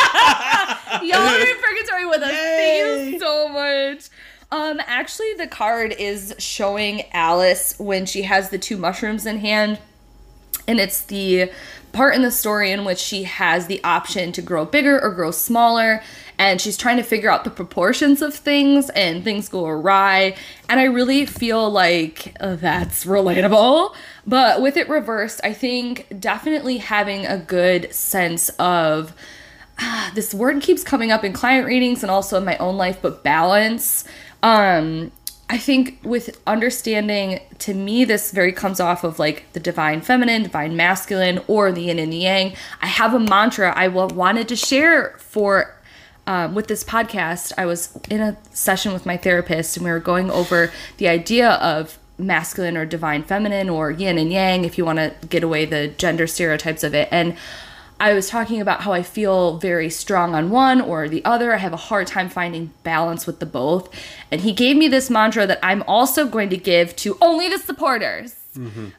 [1.04, 2.32] Y'all are in purgatory with us.
[2.32, 4.10] Thank you so much.
[4.52, 9.80] Um, actually, the card is showing Alice when she has the two mushrooms in hand,
[10.68, 11.52] and it's the
[11.94, 15.32] part in the story in which she has the option to grow bigger or grow
[15.32, 16.04] smaller,
[16.42, 20.36] and she's trying to figure out the proportions of things, and things go awry.
[20.68, 23.94] And I really feel like uh, that's relatable.
[24.26, 29.14] But with it reversed, I think definitely having a good sense of
[29.78, 32.98] ah, this word keeps coming up in client readings and also in my own life,
[33.04, 34.04] but balance.
[34.42, 35.12] Um,
[35.48, 40.42] I think with understanding, to me, this very comes off of like the divine feminine,
[40.42, 42.56] divine masculine, or the yin and the yang.
[42.82, 45.76] I have a mantra I wanted to share for
[46.28, 47.52] um, with this podcast.
[47.58, 51.52] I was in a session with my therapist, and we were going over the idea
[51.52, 55.66] of masculine or divine feminine, or yin and yang, if you want to get away
[55.66, 57.08] the gender stereotypes of it.
[57.12, 57.36] And
[58.00, 61.54] I was talking about how I feel very strong on one or the other.
[61.54, 63.94] I have a hard time finding balance with the both.
[64.32, 67.60] And he gave me this mantra that I'm also going to give to only the
[67.60, 68.36] supporters.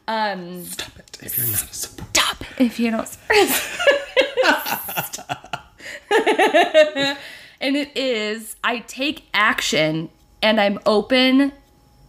[0.07, 2.09] Um, Stop it if you're not a supporter.
[2.13, 3.17] stop if you don't.
[7.61, 10.09] and it is I take action
[10.41, 11.53] and I'm open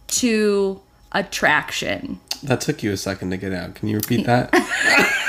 [0.07, 2.19] to attraction.
[2.43, 3.75] That took you a second to get out.
[3.75, 4.49] Can you repeat that?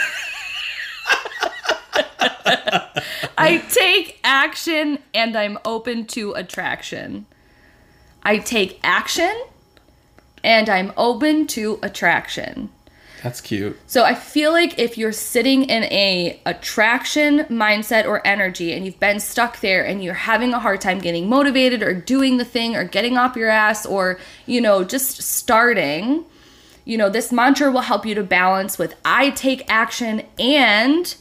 [3.38, 7.26] I take action and I'm open to attraction.
[8.22, 9.34] I take action
[10.42, 12.70] and I'm open to attraction.
[13.26, 13.76] That's cute.
[13.88, 19.00] So I feel like if you're sitting in a attraction mindset or energy and you've
[19.00, 22.76] been stuck there and you're having a hard time getting motivated or doing the thing
[22.76, 26.24] or getting off your ass or you know just starting,
[26.84, 31.12] you know, this mantra will help you to balance with I take action and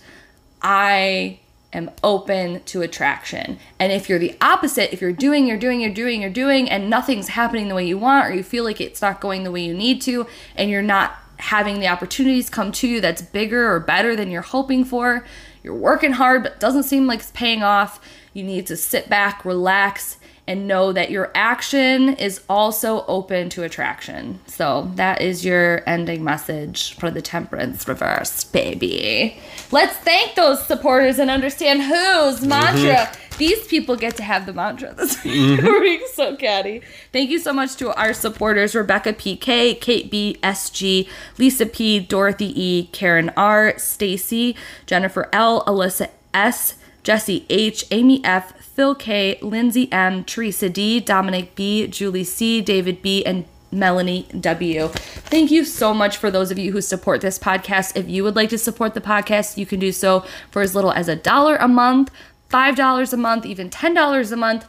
[0.62, 1.40] I
[1.74, 3.58] am open to attraction.
[3.80, 6.88] And if you're the opposite, if you're doing, you're doing, you're doing, you're doing, and
[6.88, 9.66] nothing's happening the way you want, or you feel like it's not going the way
[9.66, 13.80] you need to, and you're not having the opportunities come to you that's bigger or
[13.80, 15.26] better than you're hoping for,
[15.64, 18.00] you're working hard, but doesn't seem like it's paying off,
[18.34, 20.18] you need to sit back, relax,
[20.48, 24.40] and know that your action is also open to attraction.
[24.48, 29.40] So that is your ending message for the temperance reverse, baby.
[29.72, 32.96] Let's thank those supporters and understand whose mantra.
[32.96, 33.38] Mm-hmm.
[33.38, 35.62] These people get to have the mantra this week.
[35.62, 36.84] We're being so catty.
[37.12, 42.54] Thank you so much to our supporters Rebecca PK, Kate B, SG, Lisa P, Dorothy
[42.62, 46.76] E, Karen R, Stacy, Jennifer L, Alyssa S,
[47.06, 53.04] Jesse H, Amy F, Phil K, Lindsay M, Teresa D, Dominic B, Julie C, David
[53.04, 54.88] B, and Melanie W.
[54.88, 57.96] Thank you so much for those of you who support this podcast.
[57.96, 60.92] If you would like to support the podcast, you can do so for as little
[60.92, 62.10] as a dollar a month,
[62.50, 64.66] $5 a month, even $10 a month.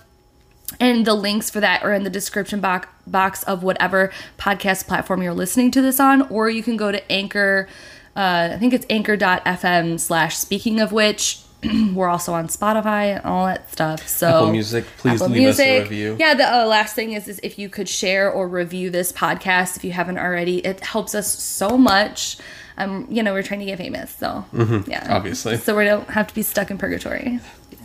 [0.78, 5.22] And the links for that are in the description box box of whatever podcast platform
[5.22, 7.66] you're listening to this on, or you can go to Anchor.
[8.14, 11.45] Uh, I think it's anchor.fm slash speaking of which.
[11.94, 14.06] We're also on Spotify, and all that stuff.
[14.08, 16.16] So Apple Music, please leave us a review.
[16.18, 19.76] Yeah, the uh, last thing is, is if you could share or review this podcast
[19.76, 20.58] if you haven't already.
[20.58, 22.38] It helps us so much.
[22.78, 24.44] Um, you know, we're trying to get famous, so
[24.86, 25.56] yeah, obviously.
[25.56, 27.40] So we don't have to be stuck in purgatory.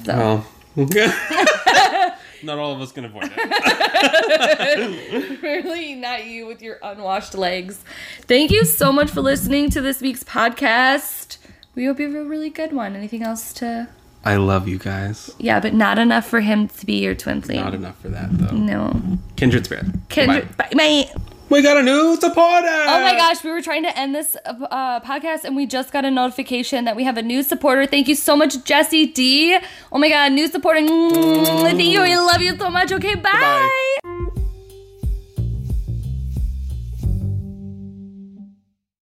[0.06, 0.46] So Well,
[2.44, 5.42] not all of us can avoid it.
[5.42, 7.84] really not you with your unwashed legs.
[8.22, 11.38] Thank you so much for listening to this week's podcast.
[11.76, 12.96] We hope you have a really good one.
[12.96, 13.88] Anything else to?
[14.24, 15.34] I love you guys.
[15.40, 17.62] Yeah, but not enough for him to be your twin flame.
[17.62, 18.56] Not enough for that though.
[18.56, 19.02] No.
[19.36, 19.86] Kindred spirit.
[20.10, 20.56] Kindred.
[20.58, 20.70] Bye.
[20.76, 21.12] bye.
[21.50, 22.68] We got a new supporter.
[22.68, 26.06] Oh my gosh, we were trying to end this uh, podcast and we just got
[26.06, 27.86] a notification that we have a new supporter.
[27.86, 29.58] Thank you so much, Jesse D.
[29.92, 30.80] Oh my god, new supporter.
[30.80, 32.02] Thank you.
[32.02, 32.94] We love you so much.
[32.94, 33.70] Okay, bye.
[34.04, 34.21] Goodbye.